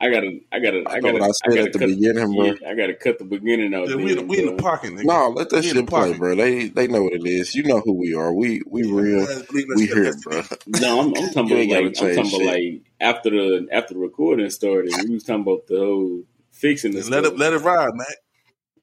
[0.05, 1.87] I gotta, I gotta, I I gotta, what I I said gotta at the cut,
[1.87, 2.45] beginning, bro.
[2.45, 3.89] yeah, I gotta cut the beginning out.
[3.89, 4.71] Yeah, we, in, we in the bro.
[4.71, 5.05] pocket, nigga.
[5.05, 6.17] No, let that We shit play, pocket.
[6.19, 6.35] bro.
[6.35, 7.55] They they know what it is.
[7.55, 8.33] You know who we are.
[8.33, 9.19] We we real.
[9.19, 10.41] Let's- let's- We let's- here, bro.
[10.81, 13.99] No, I'm, I'm talking about like I'm change talking about like after the after the
[14.01, 17.59] recording started, we was talking about the whole fixing the Let stuff, it let it
[17.59, 18.07] ride, Mac.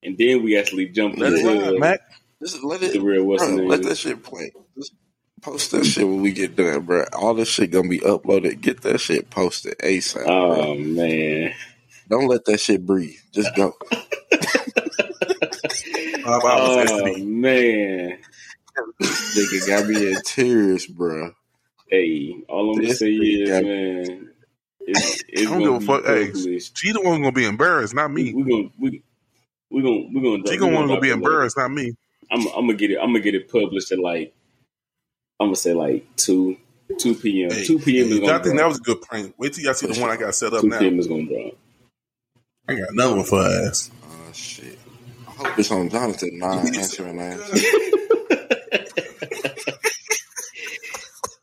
[0.02, 2.00] and then we actually jumped Let it into ride, Mac.
[2.42, 4.50] Just let the it, real what's bro, let that shit play.
[4.78, 4.94] Just
[5.42, 7.04] post that shit when we get done, bro.
[7.12, 8.60] All this shit gonna be uploaded.
[8.60, 10.62] Get that shit posted ASAP, bro.
[10.62, 11.54] Oh man,
[12.08, 13.16] Don't let that shit breathe.
[13.32, 13.74] Just go.
[16.24, 18.18] Five oh man.
[19.00, 21.32] Nigga got me in tears, bro.
[21.88, 24.30] Hey, all I'm gonna say is, got- man,
[24.80, 26.04] it's, I it's don't gonna give be a fuck.
[26.06, 26.78] Hey, published.
[26.78, 28.32] she the one gonna be embarrassed, not me.
[28.32, 29.02] we gonna we
[29.70, 31.14] we gonna we gonna She we gonna want to be it later.
[31.16, 31.94] embarrassed, not me.
[32.30, 32.98] I'm I'm gonna get it.
[33.00, 34.34] I'm gonna get it published at like
[35.40, 36.58] I'm gonna say like two
[36.98, 37.50] two p.m.
[37.50, 38.12] Hey, two p.m.
[38.12, 38.58] is gonna I think drop.
[38.58, 39.34] that was a good prank.
[39.38, 40.78] Wait till y'all see the one I got set up two now.
[40.78, 40.98] p.m.
[41.00, 41.54] is gonna drop.
[42.68, 43.90] I got another one for her ass.
[44.04, 44.78] Oh shit.
[45.28, 47.44] I hope it's on Jonathan Nine answering that.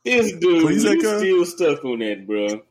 [0.05, 1.03] This dude, What he's cuz?
[1.13, 2.63] still stuck on that, bro.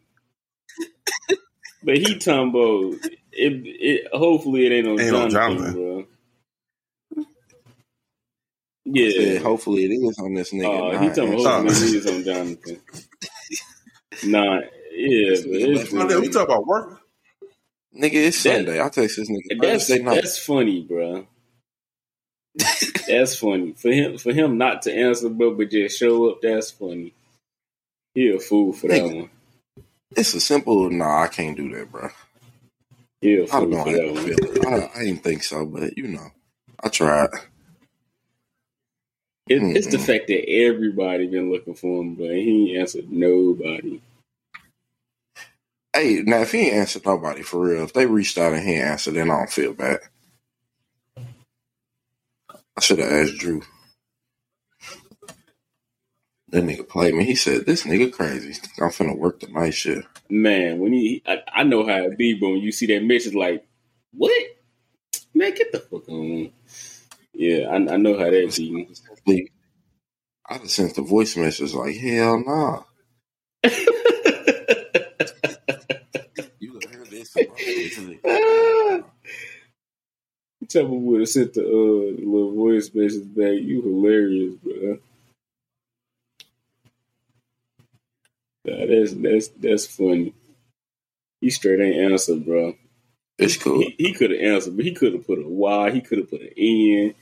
[1.83, 3.01] But he talking about
[3.33, 3.62] it.
[3.66, 5.72] it hopefully, it ain't on Ain't on Jonathan, Jonathan.
[5.72, 6.07] bro.
[8.89, 9.09] Yeah.
[9.09, 10.95] Yeah, hopefully it is on this nigga.
[10.95, 12.80] uh, he Nine talking answering about hopefully it is on Jonathan.
[14.24, 14.55] Nah,
[14.93, 17.01] yeah, but it's we talk about work.
[17.95, 18.78] Nigga, it's That- Sunday.
[18.78, 21.26] I'll text this nigga That's that's funny, bro.
[23.07, 24.16] that's funny for him.
[24.18, 26.39] For him not to answer, bro, but just show up.
[26.43, 27.12] That's funny.
[28.14, 29.30] He a fool for that one.
[30.16, 30.89] It's a simple.
[30.91, 32.09] Nah, I can't do that, bro.
[33.20, 34.24] Yeah, I don't know for how that to one.
[34.24, 34.66] feel it.
[34.95, 36.28] I, I didn't think so, but you know,
[36.82, 37.28] I tried.
[39.49, 39.76] It, mm-hmm.
[39.76, 44.01] it's the fact that everybody been looking for him, but he ain't answered nobody.
[45.94, 48.74] Hey, now if he ain't answered nobody for real, if they reached out and he
[48.74, 50.01] answered, then I don't feel bad.
[52.76, 53.62] I should have asked Drew.
[56.49, 57.24] That nigga played me.
[57.24, 58.61] He said, "This nigga crazy.
[58.80, 62.34] I'm finna work the night shift." Man, when he, I, I know how it be,
[62.34, 63.66] but when you see that message, like,
[64.12, 64.32] what?
[65.34, 66.53] Man, get the fuck on.
[67.37, 68.55] Yeah, I, I know how that
[69.26, 69.51] be.
[70.49, 72.82] I just sent the voice message like, "Hell nah."
[76.61, 77.37] You gonna hear this?
[78.26, 79.03] Ah.
[80.68, 83.55] Tell me would have sent the uh, little voice message back.
[83.55, 84.99] You hilarious, bro.
[88.66, 90.34] Nah, that's that's that's funny.
[91.41, 92.74] He straight ain't answered, bro.
[93.39, 93.80] It's cool.
[93.80, 95.91] He, he could have answered, but he could have put a Y.
[95.93, 97.14] He could have put an N.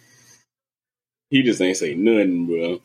[1.35, 2.81] He just ain't say nothing, bro.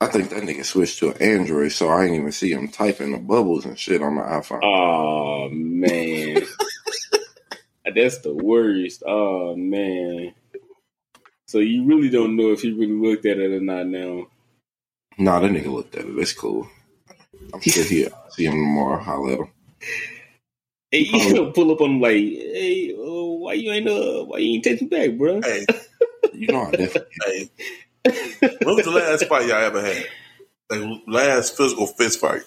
[0.00, 3.12] I think that nigga switched to an Android, so I ain't even see him typing
[3.12, 4.60] the bubbles and shit on my iPhone.
[4.62, 6.46] Oh man,
[7.94, 9.02] that's the worst.
[9.06, 10.32] Oh man.
[11.46, 14.28] So you really don't know if he really looked at it or not now.
[15.18, 16.16] Nah, that nigga looked at it.
[16.16, 16.70] That's cool.
[17.52, 18.98] I'm sure he'll see him tomorrow.
[18.98, 19.48] Holla at him.
[20.90, 23.19] Hey, you gonna pull up on him like, hey, uh,
[23.50, 25.40] why you ain't uh, why you ain't text me back, bro?
[25.42, 25.66] Hey,
[26.32, 27.10] You know I definitely.
[27.24, 27.50] hey.
[28.62, 30.06] When was the last fight y'all ever had?
[30.70, 32.42] Like last physical fist fight?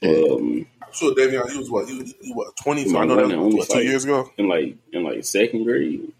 [0.00, 1.88] Um, I'm sure Davion, he was what?
[1.88, 2.56] He was, he was what?
[2.62, 2.88] Twenty?
[2.88, 3.84] So I know that one was what, two fight.
[3.84, 4.30] years ago.
[4.38, 6.12] in like in like second grade.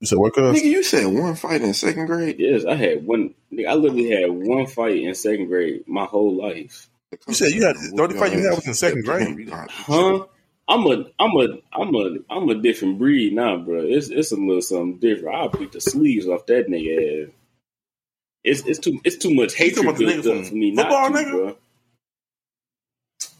[0.00, 0.32] You said what?
[0.32, 0.56] Cuz?
[0.56, 2.36] Nigga, you said one fight in second grade.
[2.38, 3.34] Yes, I had one.
[3.52, 6.88] nigga, I literally had one fight in second grade my whole life.
[7.26, 9.38] You said you had- the only fight you had was in second grade?
[9.38, 10.26] You gonna have to- Huh?
[10.70, 13.80] I'm a, I'm a, I'm a, I'm a different breed now, bro.
[13.80, 15.34] It's, it's a little something different.
[15.34, 17.32] I'll beat the sleeves off that nigga ass.
[18.44, 21.14] It's, it's too, it's too much You hatred built up for me not football, to,
[21.14, 21.30] nigga?
[21.30, 21.56] bro.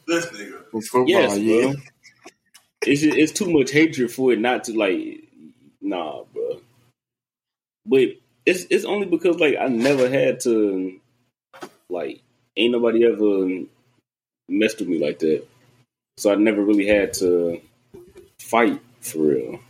[0.06, 0.70] This nigga.
[0.70, 1.60] From football, Yes, yeah.
[1.72, 1.74] bro.
[2.86, 5.28] It's, just, it's too much hatred for it not to like,
[5.82, 6.60] nah, bro.
[7.84, 8.08] but
[8.46, 10.98] it's it's only because like I never had to
[11.90, 12.22] like
[12.58, 13.64] ain't nobody ever
[14.48, 15.46] messed with me like that.
[16.16, 17.60] So I never really had to
[18.40, 19.60] fight for real.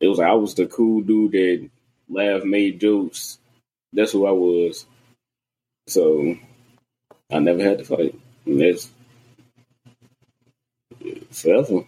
[0.00, 1.70] It was like I was the cool dude that
[2.08, 3.38] laughed, made jokes.
[3.92, 4.86] That's who I was.
[5.88, 6.36] So
[7.32, 8.18] I never had to fight.
[8.44, 8.90] And that's
[11.30, 11.84] forever.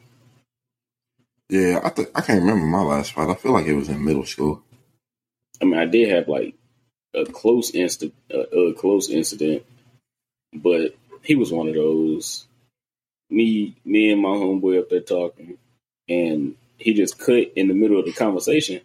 [1.49, 3.30] Yeah, I th- I can't remember my last fight.
[3.30, 4.62] I feel like it was in middle school.
[5.62, 6.55] I mean, I did have like
[7.14, 9.64] a close incident, uh, a close incident,
[10.52, 12.46] but he was one of those.
[13.30, 15.59] Me, me and my homeboy up there talking,
[16.09, 18.80] and he just cut in the middle of the conversation,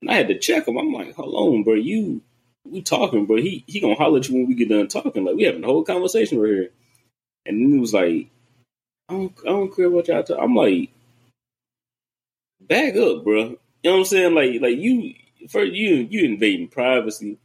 [0.00, 0.78] and I had to check him.
[0.78, 2.22] I'm like, "Hold on, bro, you
[2.64, 3.36] we talking, bro?
[3.36, 5.24] He he gonna holler at you when we get done talking.
[5.24, 6.70] Like we having a whole conversation right here."
[7.46, 8.28] And then he was like,
[9.08, 10.90] "I don't, I don't care what y'all talk." I'm like,
[12.60, 14.34] "Back up, bro." You know what I'm saying?
[14.34, 15.14] Like, like you
[15.48, 17.38] first you you invading privacy.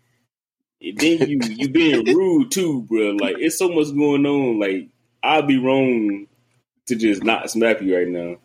[0.82, 3.12] And then you you being rude too, bro.
[3.12, 4.60] Like it's so much going on.
[4.60, 4.90] Like
[5.24, 6.28] I'd be wrong
[6.88, 8.38] to just not smack you right now.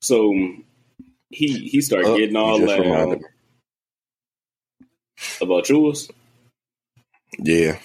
[0.00, 0.34] So
[1.30, 3.20] he he started Oh, getting all just loud
[5.40, 6.08] about yours,
[7.38, 7.78] Yeah,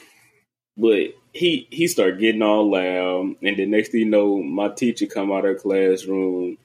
[0.77, 5.05] but he he started getting all loud, and the next thing you know, my teacher
[5.07, 6.57] come out of her classroom,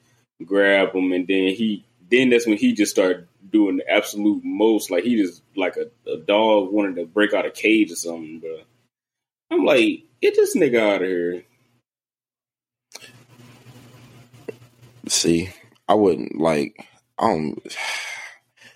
[0.45, 4.91] grab him, and then he then that's when he just started doing the absolute most.
[4.91, 8.39] Like he just like a, a dog wanted to break out a cage or something,
[8.39, 8.61] bro.
[9.51, 11.43] I'm like, get this nigga out of here.
[15.09, 15.49] see,
[15.87, 16.87] I wouldn't like.
[17.17, 17.77] I don't.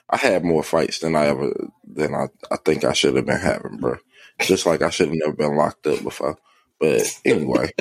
[0.10, 1.54] I had more fights than I ever
[1.86, 3.98] than I, I think I should have been having, bro.
[4.42, 6.38] Just like I should have never been locked up before.
[6.80, 7.72] But anyway,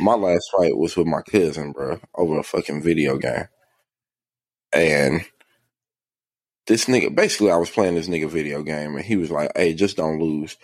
[0.00, 3.46] my last fight was with my cousin, bro, over a fucking video game.
[4.72, 5.24] And
[6.66, 9.74] this nigga, basically, I was playing this nigga video game, and he was like, "Hey,
[9.74, 10.56] just don't lose,"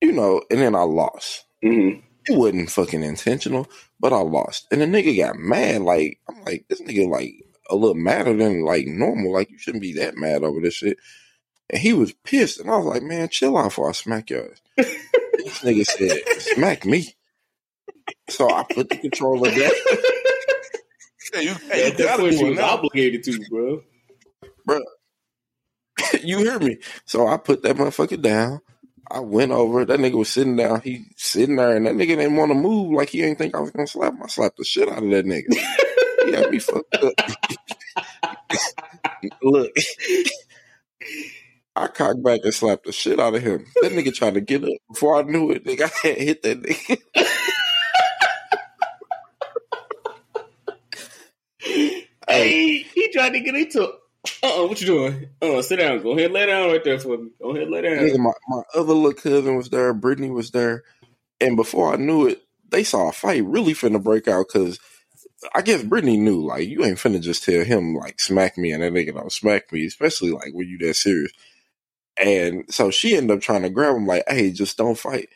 [0.00, 0.42] you know.
[0.50, 1.44] And then I lost.
[1.62, 1.90] hmm
[2.28, 3.68] It wasn't fucking intentional,
[4.00, 4.66] but I lost.
[4.70, 5.82] And the nigga got mad.
[5.82, 7.34] Like, I'm like, this nigga, like,
[7.70, 9.32] a little madder than, like, normal.
[9.32, 10.98] Like, you shouldn't be that mad over this shit.
[11.70, 12.60] And he was pissed.
[12.60, 14.60] And I was like, man, chill out before I smack your ass.
[14.76, 17.14] this nigga said, smack me.
[18.28, 19.70] So I put the controller down.
[21.32, 22.66] Hey, you, At hey, you that point, do you was now.
[22.74, 23.82] obligated to, bro.
[24.66, 24.80] bro.
[26.24, 26.78] you hear me?
[27.04, 28.60] So I put that motherfucker down.
[29.10, 29.84] I went over.
[29.84, 30.80] That nigga was sitting down.
[30.82, 32.92] He sitting there, and that nigga didn't want to move.
[32.92, 34.22] Like he ain't think I was gonna slap him.
[34.22, 35.54] I slapped the shit out of that nigga.
[36.26, 37.14] he had me fucked up.
[39.42, 39.72] Look,
[41.76, 43.66] I cocked back and slapped the shit out of him.
[43.82, 44.70] That nigga tried to get up.
[44.92, 47.00] Before I knew it, nigga, I had hit that nigga.
[52.28, 53.82] Hey, he tried to get into.
[54.42, 55.28] Uh, uh what you doing?
[55.42, 56.02] Uh, sit down.
[56.02, 57.30] Go ahead, lay down right there for me.
[57.40, 57.98] Go ahead, lay down.
[57.98, 59.92] Nigga, my, my other little cousin was there.
[59.94, 60.84] Brittany was there.
[61.40, 64.78] And before I knew it, they saw a fight really finna break out because
[65.54, 68.82] I guess Brittany knew, like, you ain't finna just tell him, like, smack me and
[68.82, 71.32] that nigga don't smack me, especially, like, when you that serious.
[72.22, 75.30] And so she ended up trying to grab him, like, hey, just don't fight.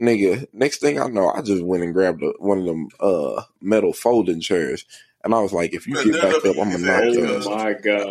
[0.00, 3.42] Nigga, next thing I know, I just went and grabbed a, one of them uh,
[3.60, 4.86] metal folding chairs.
[5.22, 7.46] And I was like, if you get back up, I'm gonna knock your ass.
[7.46, 8.06] Oh my god,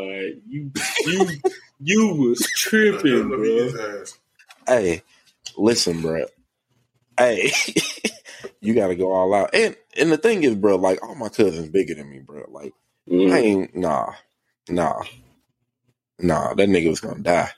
[0.47, 0.71] you
[1.05, 1.27] you
[1.79, 4.03] you was tripping, Look bro.
[4.67, 5.01] hey,
[5.57, 6.25] listen, bro.
[7.17, 7.51] Hey,
[8.61, 9.49] you got to go all out.
[9.55, 12.45] And and the thing is, bro, like all my cousins bigger than me, bro.
[12.49, 12.73] Like
[13.07, 13.33] I Mm.
[13.33, 14.13] ain't nah,
[14.69, 15.01] nah,
[16.19, 16.53] nah.
[16.53, 17.49] That nigga was gonna die,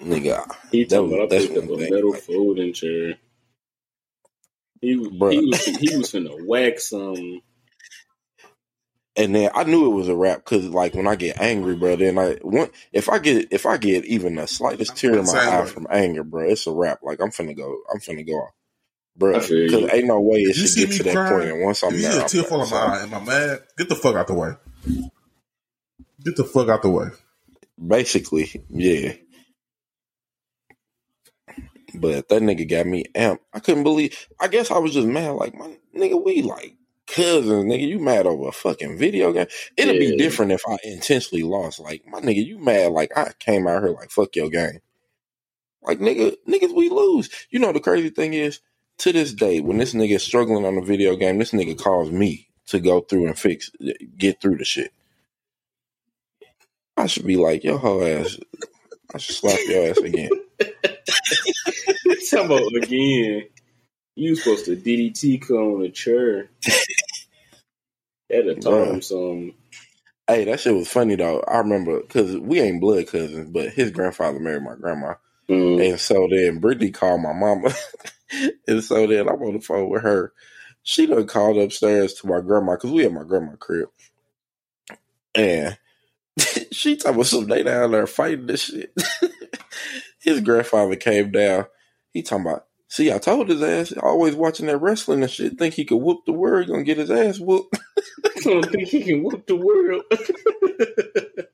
[0.00, 0.50] nigga.
[0.72, 3.18] He That talking was- about I that's up one a thing, metal like- folding chair.
[4.80, 5.32] He, Bruh.
[5.32, 7.42] he was he was finna whack some.
[9.16, 11.96] And then I knew it was a rap because, like, when I get angry, bro,
[11.96, 15.32] then I want if I get if I get even the slightest tear in my
[15.38, 15.66] eye way.
[15.66, 17.00] from anger, bro, it's a rap.
[17.02, 18.52] Like I'm finna go, I'm finna go off,
[19.16, 19.32] bro.
[19.40, 21.50] Because ain't no way it you should see get me to that crying, point.
[21.50, 23.62] And once I'm If you there, see tear fall in my eye, am I mad?
[23.76, 24.52] Get the fuck out the way.
[26.24, 27.08] Get the fuck out the way.
[27.84, 29.12] basically, yeah.
[31.94, 33.40] But that nigga got me amped.
[33.52, 34.28] I couldn't believe.
[34.38, 35.30] I guess I was just mad.
[35.30, 36.76] Like my nigga, we like
[37.06, 37.64] cousins.
[37.64, 39.46] Nigga, you mad over a fucking video game?
[39.76, 41.80] It'd be different if I intentionally lost.
[41.80, 42.92] Like my nigga, you mad?
[42.92, 44.80] Like I came out here like fuck your game.
[45.82, 47.30] Like nigga, niggas, we lose.
[47.50, 48.60] You know the crazy thing is,
[48.98, 52.10] to this day, when this nigga is struggling on a video game, this nigga calls
[52.10, 54.92] me to go through and fix, uh, get through the shit.
[56.96, 58.38] I should be like, yo, hoe ass.
[59.14, 60.30] I should slap your ass again.
[62.30, 63.44] Talking about again.
[64.16, 66.50] You supposed to DDT come on a chair.
[68.30, 69.54] Had to taught him some.
[70.28, 71.40] Hey, that shit was funny though.
[71.48, 75.14] I remember because we ain't blood cousins, but his grandfather married my grandma,
[75.50, 75.86] Mm.
[75.86, 77.72] and so then Brittany called my mama,
[78.68, 80.32] and so then I'm on the phone with her.
[80.84, 83.88] She done called upstairs to my grandma because we at my grandma crib,
[85.34, 85.78] and
[86.72, 88.94] she talking about some they down there fighting this shit.
[90.22, 91.66] His grandfather came down.
[92.12, 92.66] He talking about.
[92.88, 95.58] See, I told his ass always watching that wrestling and shit.
[95.58, 96.68] Think he could whoop the world?
[96.68, 97.76] Gonna get his ass whooped.
[98.26, 100.04] I don't think he can whoop the world.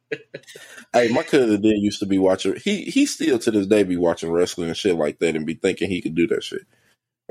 [0.93, 2.57] Hey, my cousin did used to be watching.
[2.57, 5.55] He he still to this day be watching wrestling and shit like that and be
[5.55, 6.63] thinking he could do that shit.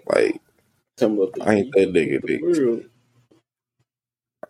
[0.08, 0.42] Like
[1.02, 2.42] about the- I ain't that nigga, big.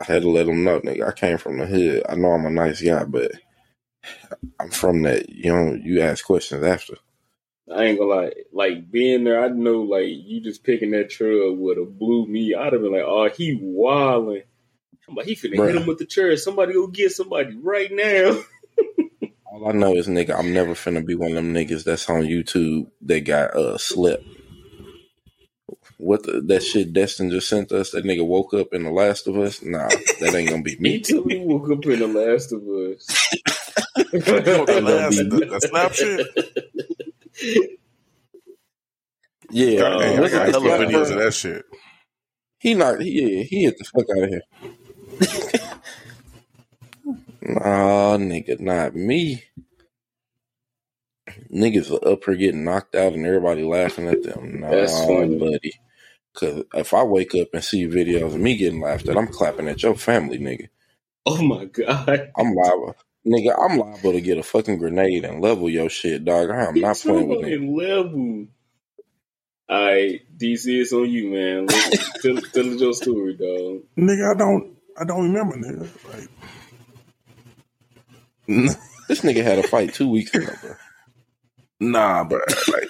[0.01, 1.07] I had to let him know, nigga.
[1.07, 2.03] I came from the hood.
[2.09, 3.31] I know I'm a nice guy, but
[4.59, 5.29] I'm from that.
[5.29, 6.95] You know, you ask questions after.
[7.73, 8.31] I ain't gonna lie.
[8.53, 12.53] Like being there, I know like you just picking that truck would have blew me.
[12.53, 14.43] I'd have been like, oh, he wilding.
[15.07, 16.35] I'm like, he finna hit him with the chair.
[16.37, 18.39] Somebody go get somebody right now.
[19.45, 22.23] All I know is, nigga, I'm never finna be one of them niggas that's on
[22.23, 24.23] YouTube that got uh slept.
[25.97, 27.91] What the, that shit Destin just sent us?
[27.91, 29.63] That nigga woke up in The Last of Us.
[29.63, 30.99] Nah, that ain't gonna be Me me.
[31.01, 31.25] too.
[31.27, 33.07] He woke up in the Last of Us.
[33.97, 34.21] You
[34.67, 36.27] the last, the, the slap shit.
[39.51, 41.65] Yeah, Uh, Hey, I got it- hella yeah, videos of that shit.
[42.59, 43.01] He not.
[43.01, 44.41] He he hit the fuck out of here.
[47.41, 49.43] nah, nigga, not me.
[51.53, 54.61] Niggas are up here getting knocked out and everybody laughing at them.
[54.61, 55.37] Nah, That's funny.
[55.39, 55.73] buddy.
[56.35, 59.67] Cause if I wake up and see videos of me getting laughed at, I'm clapping
[59.69, 60.67] at your family, nigga.
[61.25, 62.31] oh my god.
[62.37, 62.95] I'm liable,
[63.25, 63.55] nigga.
[63.59, 66.49] I'm liable to get a fucking grenade and level your shit, dog.
[66.51, 67.57] I am not playing with you.
[67.57, 68.47] Somebody level.
[69.67, 71.67] All right, DC, it's on you, man.
[72.21, 73.81] Tell, tell your story, dog.
[73.97, 75.89] Nigga, I don't, I don't remember, nigga.
[76.13, 76.29] Like,
[79.07, 80.73] This nigga had a fight two weeks ago, bro.
[81.79, 82.41] nah, but
[82.73, 82.89] like,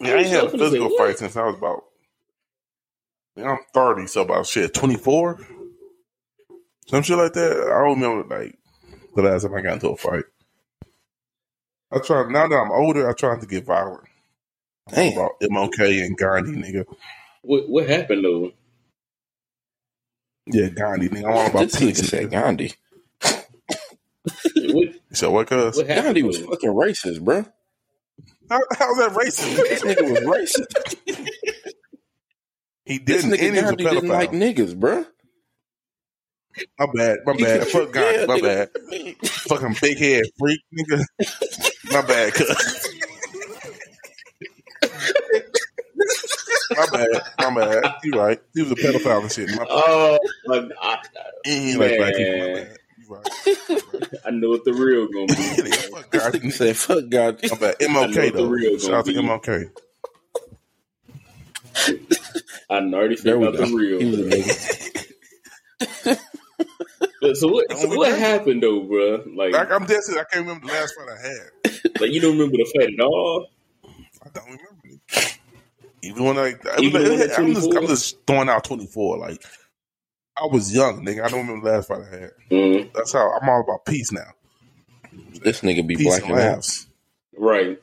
[0.00, 1.84] yeah, I ain't had a I was gonna say, physical fight since I was about.
[3.36, 5.38] Yeah, I'm 30, so about shit, 24,
[6.86, 7.52] some shit like that.
[7.52, 8.57] I don't remember like
[9.22, 10.24] the last time I got into a fight.
[11.92, 13.08] I try now that I'm older.
[13.08, 14.04] I try not to get violent.
[14.88, 15.12] I'm Damn.
[15.12, 16.86] about MLK and Gandhi, nigga.
[17.42, 18.52] What what happened though?
[20.46, 21.26] Yeah, Gandhi, nigga.
[21.26, 22.04] I'm all about This nigga peace.
[22.04, 22.30] said.
[22.30, 22.74] Gandhi.
[24.56, 25.76] What So what, cuz?
[25.76, 25.88] what?
[25.88, 26.48] Gandhi was though?
[26.50, 27.46] fucking racist, bro.
[28.50, 29.66] How, how's that racist?
[29.68, 30.96] This nigga was racist.
[32.86, 33.30] he didn't.
[33.30, 35.06] This nigga and he was a Gandhi didn't like niggas, bro.
[36.78, 37.18] My bad.
[37.26, 37.66] My bad.
[37.68, 38.26] Fuck Gandhi.
[38.26, 38.70] my bad.
[39.24, 41.04] Fucking big head freak, nigga.
[41.92, 42.88] my bad, cuz.
[46.76, 47.08] my bad.
[47.38, 47.94] My bad.
[48.04, 48.40] You right.
[48.54, 49.48] He was a pedophile and shit.
[49.56, 49.66] My.
[49.68, 50.18] Oh,
[50.50, 50.98] I, I,
[51.44, 52.38] He ain't like black people.
[52.38, 52.78] My bad.
[52.98, 54.20] You right.
[54.26, 55.70] I know what the real gonna be.
[55.70, 56.38] Fuck Gandhi.
[56.40, 57.78] nigga said, "Fuck Gandhi." My bad.
[57.78, 58.78] MLK though.
[58.78, 59.70] Shout out to MLK.
[62.70, 63.66] I already figured out go.
[63.66, 63.98] the real.
[64.00, 64.30] He was a bro.
[64.30, 66.18] nigga.
[66.98, 67.66] But so what?
[67.78, 68.18] So what remember.
[68.18, 69.24] happened though, bro?
[69.36, 70.24] Like, Like I'm dead serious.
[70.28, 71.50] I can't remember the last fight I had.
[71.98, 73.48] like you don't remember the fight at all?
[74.24, 75.00] I don't remember.
[76.02, 79.18] Even when I, I Even when at I'm, just, I'm just throwing out 24.
[79.18, 79.44] Like
[80.38, 81.24] I was young, nigga.
[81.24, 82.30] I don't remember the last fight I had.
[82.52, 84.32] Mm, That's how I'm all about peace now.
[85.44, 86.56] This nigga be Peace blacking and out.
[86.56, 86.86] laughs.
[87.38, 87.78] right.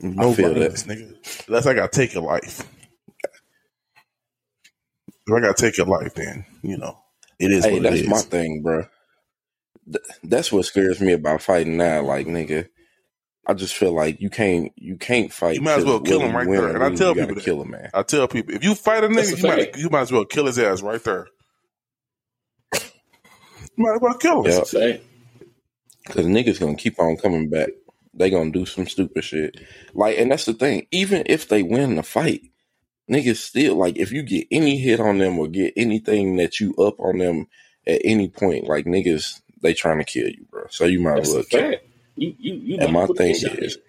[0.00, 1.14] No feel violence, nigga.
[1.48, 2.60] Unless I gotta take a life.
[5.26, 6.98] If I gotta take a life, then you know
[7.44, 8.08] it is Hey, what that's it is.
[8.08, 8.86] my thing, bro.
[9.90, 12.02] Th- That's what scares me about fighting now.
[12.02, 12.68] Like, nigga,
[13.46, 15.56] I just feel like you can't, you can't fight.
[15.56, 16.70] You might as well kill him right there.
[16.74, 17.44] And I lose, tell people that.
[17.44, 17.90] kill a man.
[17.94, 20.46] I tell people if you fight a nigga, you might you might as well kill
[20.46, 21.28] his ass right there.
[23.76, 24.52] You might as well kill him.
[24.52, 24.64] Yeah.
[24.64, 25.02] Say,
[26.10, 27.70] Cause niggas gonna keep on coming back.
[28.14, 29.56] They gonna do some stupid shit.
[29.94, 30.86] Like, and that's the thing.
[30.92, 32.42] Even if they win the fight,
[33.10, 36.74] niggas still like if you get any hit on them or get anything that you
[36.76, 37.46] up on them
[37.86, 40.66] at any point, like niggas, they trying to kill you, bro.
[40.70, 41.86] So you might that's as a well fact.
[42.16, 42.78] You you you.
[42.80, 43.82] And my thing is, at.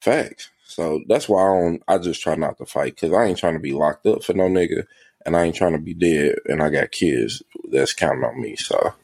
[0.00, 0.50] Facts.
[0.64, 1.82] So that's why I don't.
[1.88, 4.34] I just try not to fight because I ain't trying to be locked up for
[4.34, 4.86] no nigga,
[5.26, 8.56] and I ain't trying to be dead, and I got kids that's counting on me.
[8.56, 8.94] So,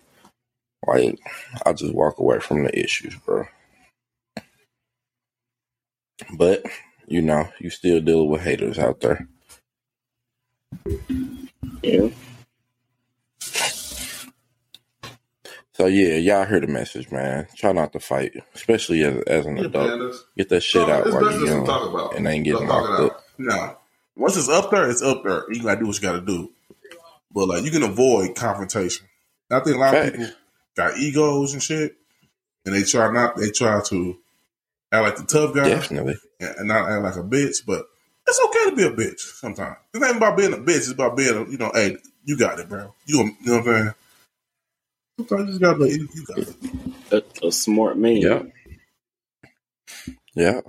[0.87, 1.19] like,
[1.67, 3.47] I just walk away from the issues, bro.
[6.37, 6.65] But
[7.07, 9.29] you know, you still dealing with haters out there.
[11.83, 12.09] yeah.
[15.73, 17.49] So yeah, y'all heard the message, man.
[17.57, 20.15] Try not to fight, especially as as an adult.
[20.37, 23.25] Get that shit out while you're young and ain't getting locked up.
[23.39, 23.77] No.
[24.17, 25.43] Once it's up there, it's up there.
[25.53, 26.53] You gotta do what you gotta do.
[27.33, 29.07] but like you can avoid confrontation.
[29.51, 30.09] I think a lot Facts.
[30.11, 30.35] of people
[30.77, 31.97] got egos and shit,
[32.65, 34.17] and they try not they try to
[34.95, 36.17] act like the tough guy Definitely.
[36.41, 37.67] and and not act like a bitch.
[37.67, 37.87] But
[38.27, 39.77] it's okay to be a bitch sometimes.
[39.95, 40.79] It ain't about being a bitch.
[40.79, 42.95] It's about being, a, you know, hey, you got it, bro.
[43.07, 43.95] You, you know what I'm saying?
[45.19, 46.57] Sometimes you just gotta be, you, you got it.
[47.43, 48.17] A, a smart man.
[48.17, 48.43] Yeah.
[50.35, 50.61] Yeah.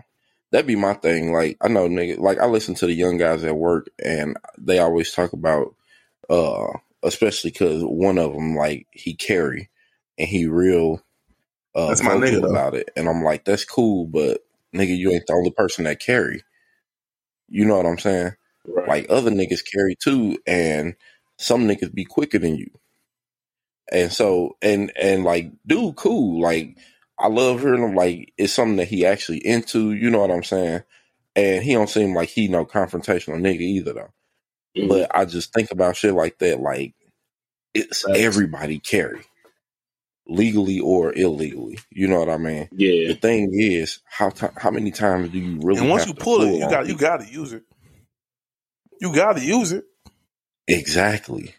[0.51, 1.34] That'd be my thing.
[1.34, 4.80] Like I know nigga like I listen to the young guys at work and they
[4.80, 5.76] always talk about
[6.30, 6.67] uh
[7.03, 9.69] especially cuz one of them like he carry
[10.17, 11.01] and he real
[11.76, 12.47] uh That's my nigga, though.
[12.51, 14.41] about it and I'm like that's cool but
[14.76, 16.43] nigga you ain't the only person that carry.
[17.47, 18.34] You know what I'm saying?
[18.67, 18.88] Right.
[18.88, 20.95] Like other niggas carry too, and
[21.38, 22.69] some niggas be quicker than you.
[23.91, 26.41] And so, and and like, dude, cool.
[26.41, 26.78] Like,
[27.19, 27.95] I love hearing him.
[27.95, 29.93] Like, it's something that he actually into.
[29.93, 30.84] You know what I'm saying?
[31.36, 34.13] And he don't seem like he no confrontational nigga either, though.
[34.78, 34.89] Mhm.
[34.89, 36.59] But I just think about shit like that.
[36.61, 36.95] Like,
[37.73, 38.19] it's Facts.
[38.19, 39.23] everybody carry,
[40.28, 41.80] legally or illegally.
[41.89, 42.69] You know what I mean?
[42.71, 43.07] yeah.
[43.09, 45.80] The thing is, how ti how many times do you really?
[45.80, 47.63] And once have you to pull it, you got you got to use it.
[49.01, 49.86] You got to use it.
[50.67, 51.53] exactly.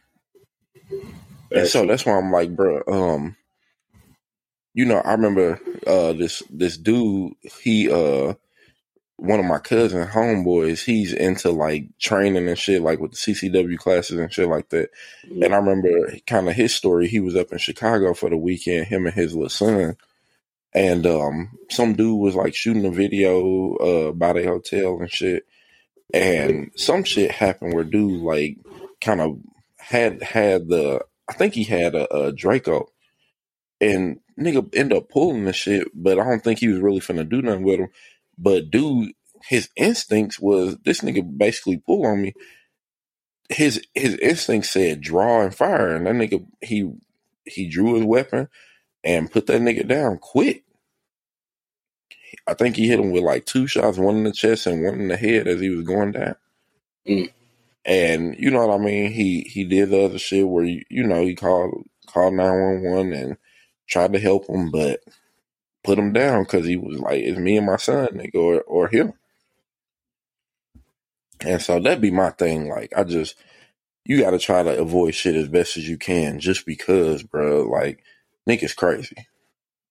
[1.52, 3.36] And so that's why I'm like, bro, um,
[4.74, 8.34] you know, I remember uh this this dude, he uh
[9.18, 13.78] one of my cousin homeboys, he's into like training and shit, like with the CCW
[13.78, 14.90] classes and shit like that.
[15.24, 17.08] And I remember kind of his story.
[17.08, 19.96] He was up in Chicago for the weekend, him and his little son.
[20.72, 25.46] And um some dude was like shooting a video uh by the hotel and shit.
[26.12, 28.58] And some shit happened where dude like
[29.00, 29.38] kind of
[29.78, 32.88] had had the I think he had a, a Draco,
[33.80, 37.28] and nigga ended up pulling the shit, but I don't think he was really finna
[37.28, 37.88] do nothing with him.
[38.38, 39.12] But dude,
[39.42, 42.34] his instincts was this nigga basically pull on me.
[43.48, 46.90] His his instinct said draw and fire, and that nigga he
[47.44, 48.48] he drew his weapon
[49.04, 50.64] and put that nigga down quick.
[52.46, 55.00] I think he hit him with like two shots, one in the chest and one
[55.00, 56.36] in the head as he was going down.
[57.08, 57.32] Mm.
[57.84, 59.12] And you know what I mean?
[59.12, 62.82] He he did the other shit where you, you know he called called nine one
[62.82, 63.36] one and
[63.86, 65.00] tried to help him, but
[65.86, 68.88] put him down because he was like, "It's me and my son, nigga, or or
[68.88, 69.14] him."
[71.42, 72.68] And so that'd be my thing.
[72.68, 73.36] Like I just
[74.04, 77.64] you got to try to avoid shit as best as you can, just because, bro.
[77.68, 78.02] Like
[78.48, 79.16] niggas crazy,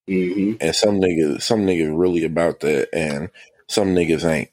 [0.07, 3.29] hmm and some niggas some niggas really about that, and
[3.69, 4.51] some niggas ain't.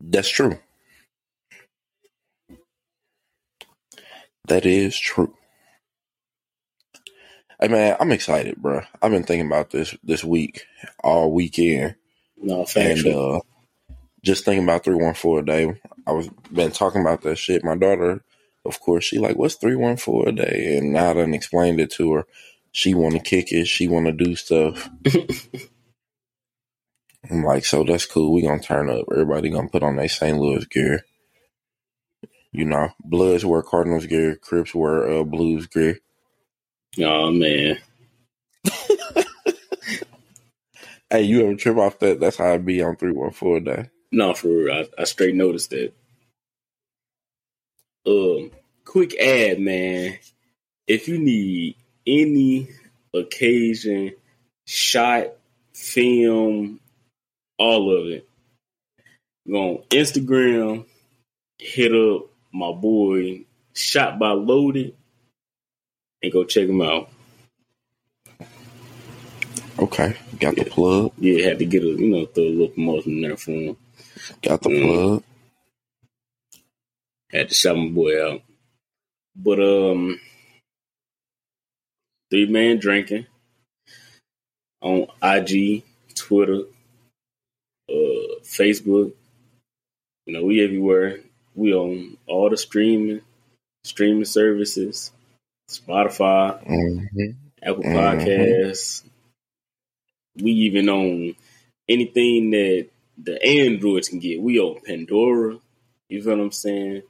[0.00, 0.58] That's true.
[4.48, 5.34] That is true.
[7.60, 8.82] Hey man, I'm excited, bro.
[9.02, 10.66] I've been thinking about this this week,
[11.04, 11.96] all weekend,
[12.36, 13.40] No, and uh
[14.24, 15.74] just thinking about three one four a day.
[16.06, 17.64] I was been talking about that shit.
[17.64, 18.22] My daughter,
[18.64, 21.90] of course, she like, "What's three one four a day?" And I done explained it
[21.92, 22.26] to her.
[22.72, 23.66] She want to kick it.
[23.66, 24.88] She want to do stuff.
[27.30, 28.32] I'm like, so that's cool.
[28.32, 29.06] We gonna turn up.
[29.12, 30.36] Everybody gonna put on their St.
[30.38, 31.04] Louis gear.
[32.54, 34.36] You know, Bloods wear Cardinals gear.
[34.36, 35.98] Crips wear uh, Blues gear.
[37.00, 37.78] oh man.
[41.10, 42.18] Hey, you ever trip off that?
[42.18, 43.88] That's how I be on three one four day.
[44.10, 44.74] No, for real.
[44.74, 45.92] I, I straight noticed that.
[48.04, 48.50] Um,
[48.84, 50.18] quick ad, man.
[50.88, 52.68] If you need any
[53.14, 54.14] occasion,
[54.66, 55.34] shot,
[55.72, 56.80] film,
[57.58, 58.28] all of it,
[59.48, 60.84] go on Instagram,
[61.58, 63.44] hit up my boy
[63.74, 64.94] Shot by Loaded,
[66.22, 67.10] and go check him out.
[69.78, 71.12] Okay, got the plug.
[71.18, 73.76] Yeah, had to get a you know throw a little promotion in there for him.
[74.42, 74.82] Got the Mm.
[74.82, 75.24] plug.
[77.32, 78.42] Had to shout my boy out.
[79.36, 80.20] But um
[82.30, 83.26] three man drinking
[84.82, 85.82] on IG,
[86.14, 86.62] Twitter,
[87.90, 89.12] uh Facebook.
[90.26, 91.20] You know, we everywhere.
[91.54, 93.20] We on all the streaming
[93.84, 95.12] streaming services,
[95.70, 97.30] Spotify, hmm
[97.62, 97.94] Apple Mhm.
[97.94, 99.02] Podcasts.
[100.36, 101.34] We even on
[101.88, 104.40] anything that the Androids can get.
[104.40, 105.58] We on Pandora.
[106.08, 107.02] You feel what I'm saying?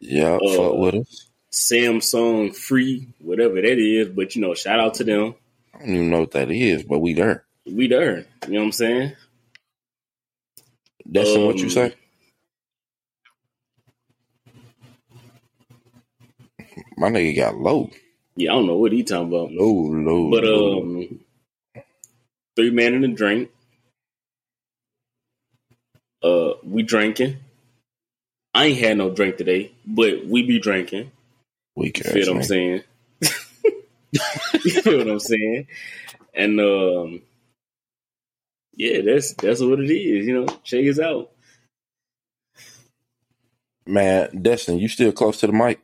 [0.00, 1.28] Yeah, Uh, fuck with us.
[1.52, 4.08] Samsung free, whatever that is.
[4.08, 5.34] But you know, shout out to them.
[5.74, 7.44] I don't even know what that is, but we there.
[7.66, 8.26] We there.
[8.46, 9.12] You know what I'm saying?
[11.06, 11.94] That's what you Um, say.
[17.00, 17.90] My nigga got low,
[18.36, 19.50] Yeah, I don't know what he talking about.
[19.52, 20.30] low, low.
[20.30, 20.82] But low.
[20.82, 21.20] um
[22.56, 23.50] three man in the drink.
[26.22, 27.38] Uh, we drinking.
[28.52, 31.10] I ain't had no drink today, but we be drinking.
[32.04, 32.82] Ass feel what I'm saying?
[34.64, 35.68] you feel what I'm saying?
[36.34, 37.22] And um,
[38.74, 40.26] yeah, that's that's what it is.
[40.26, 41.30] You know, check us out.
[43.86, 45.80] Man, Destin, you still close to the mic?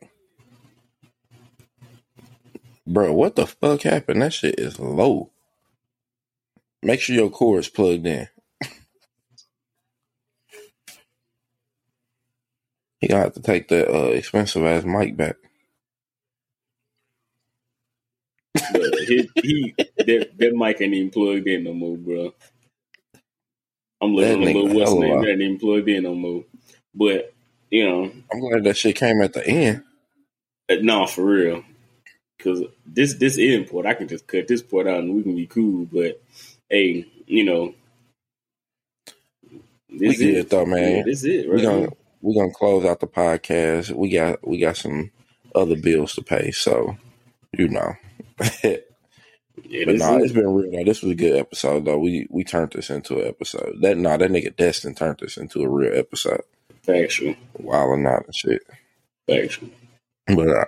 [2.87, 4.23] Bro, what the fuck happened?
[4.23, 5.33] That shit is low.
[6.83, 8.29] Make sure your cord's plugged in.
[13.01, 15.37] He gonna have to take that uh, expensive ass mic back.
[18.69, 19.77] But he, he
[20.07, 22.35] that, that mic ain't even plugged in no more, bro.
[24.03, 25.21] I'm looking at little what's name.
[25.21, 26.45] That ain't even plugged in no more.
[26.95, 27.35] But
[27.71, 29.85] you know, I'm glad that shit came at the end.
[30.71, 31.65] uh, no, for real.
[32.37, 35.47] Because this this import, I can just cut this part out and we can be
[35.47, 35.87] cool.
[35.91, 36.23] But
[36.71, 37.75] hey, you know,
[39.91, 40.51] We this good it.
[40.51, 40.99] though, man.
[40.99, 41.63] Yeah, this is it, we right?
[41.63, 41.89] gonna here.
[42.21, 43.93] we gonna close out the podcast.
[43.93, 45.11] We got we got some
[45.55, 46.97] other bills to pay, so
[47.57, 47.95] you know.
[48.37, 48.63] but
[49.69, 50.25] Yeah, this nah, it.
[50.25, 50.85] it's been real though.
[50.85, 51.99] This was a good episode though.
[51.99, 53.77] We we turned this into an episode.
[53.81, 56.43] That nah, that nigga Destin turned this into a real episode.
[56.83, 58.63] factual, Wilding out and shit.
[59.27, 59.71] factual.
[60.27, 60.65] But uh,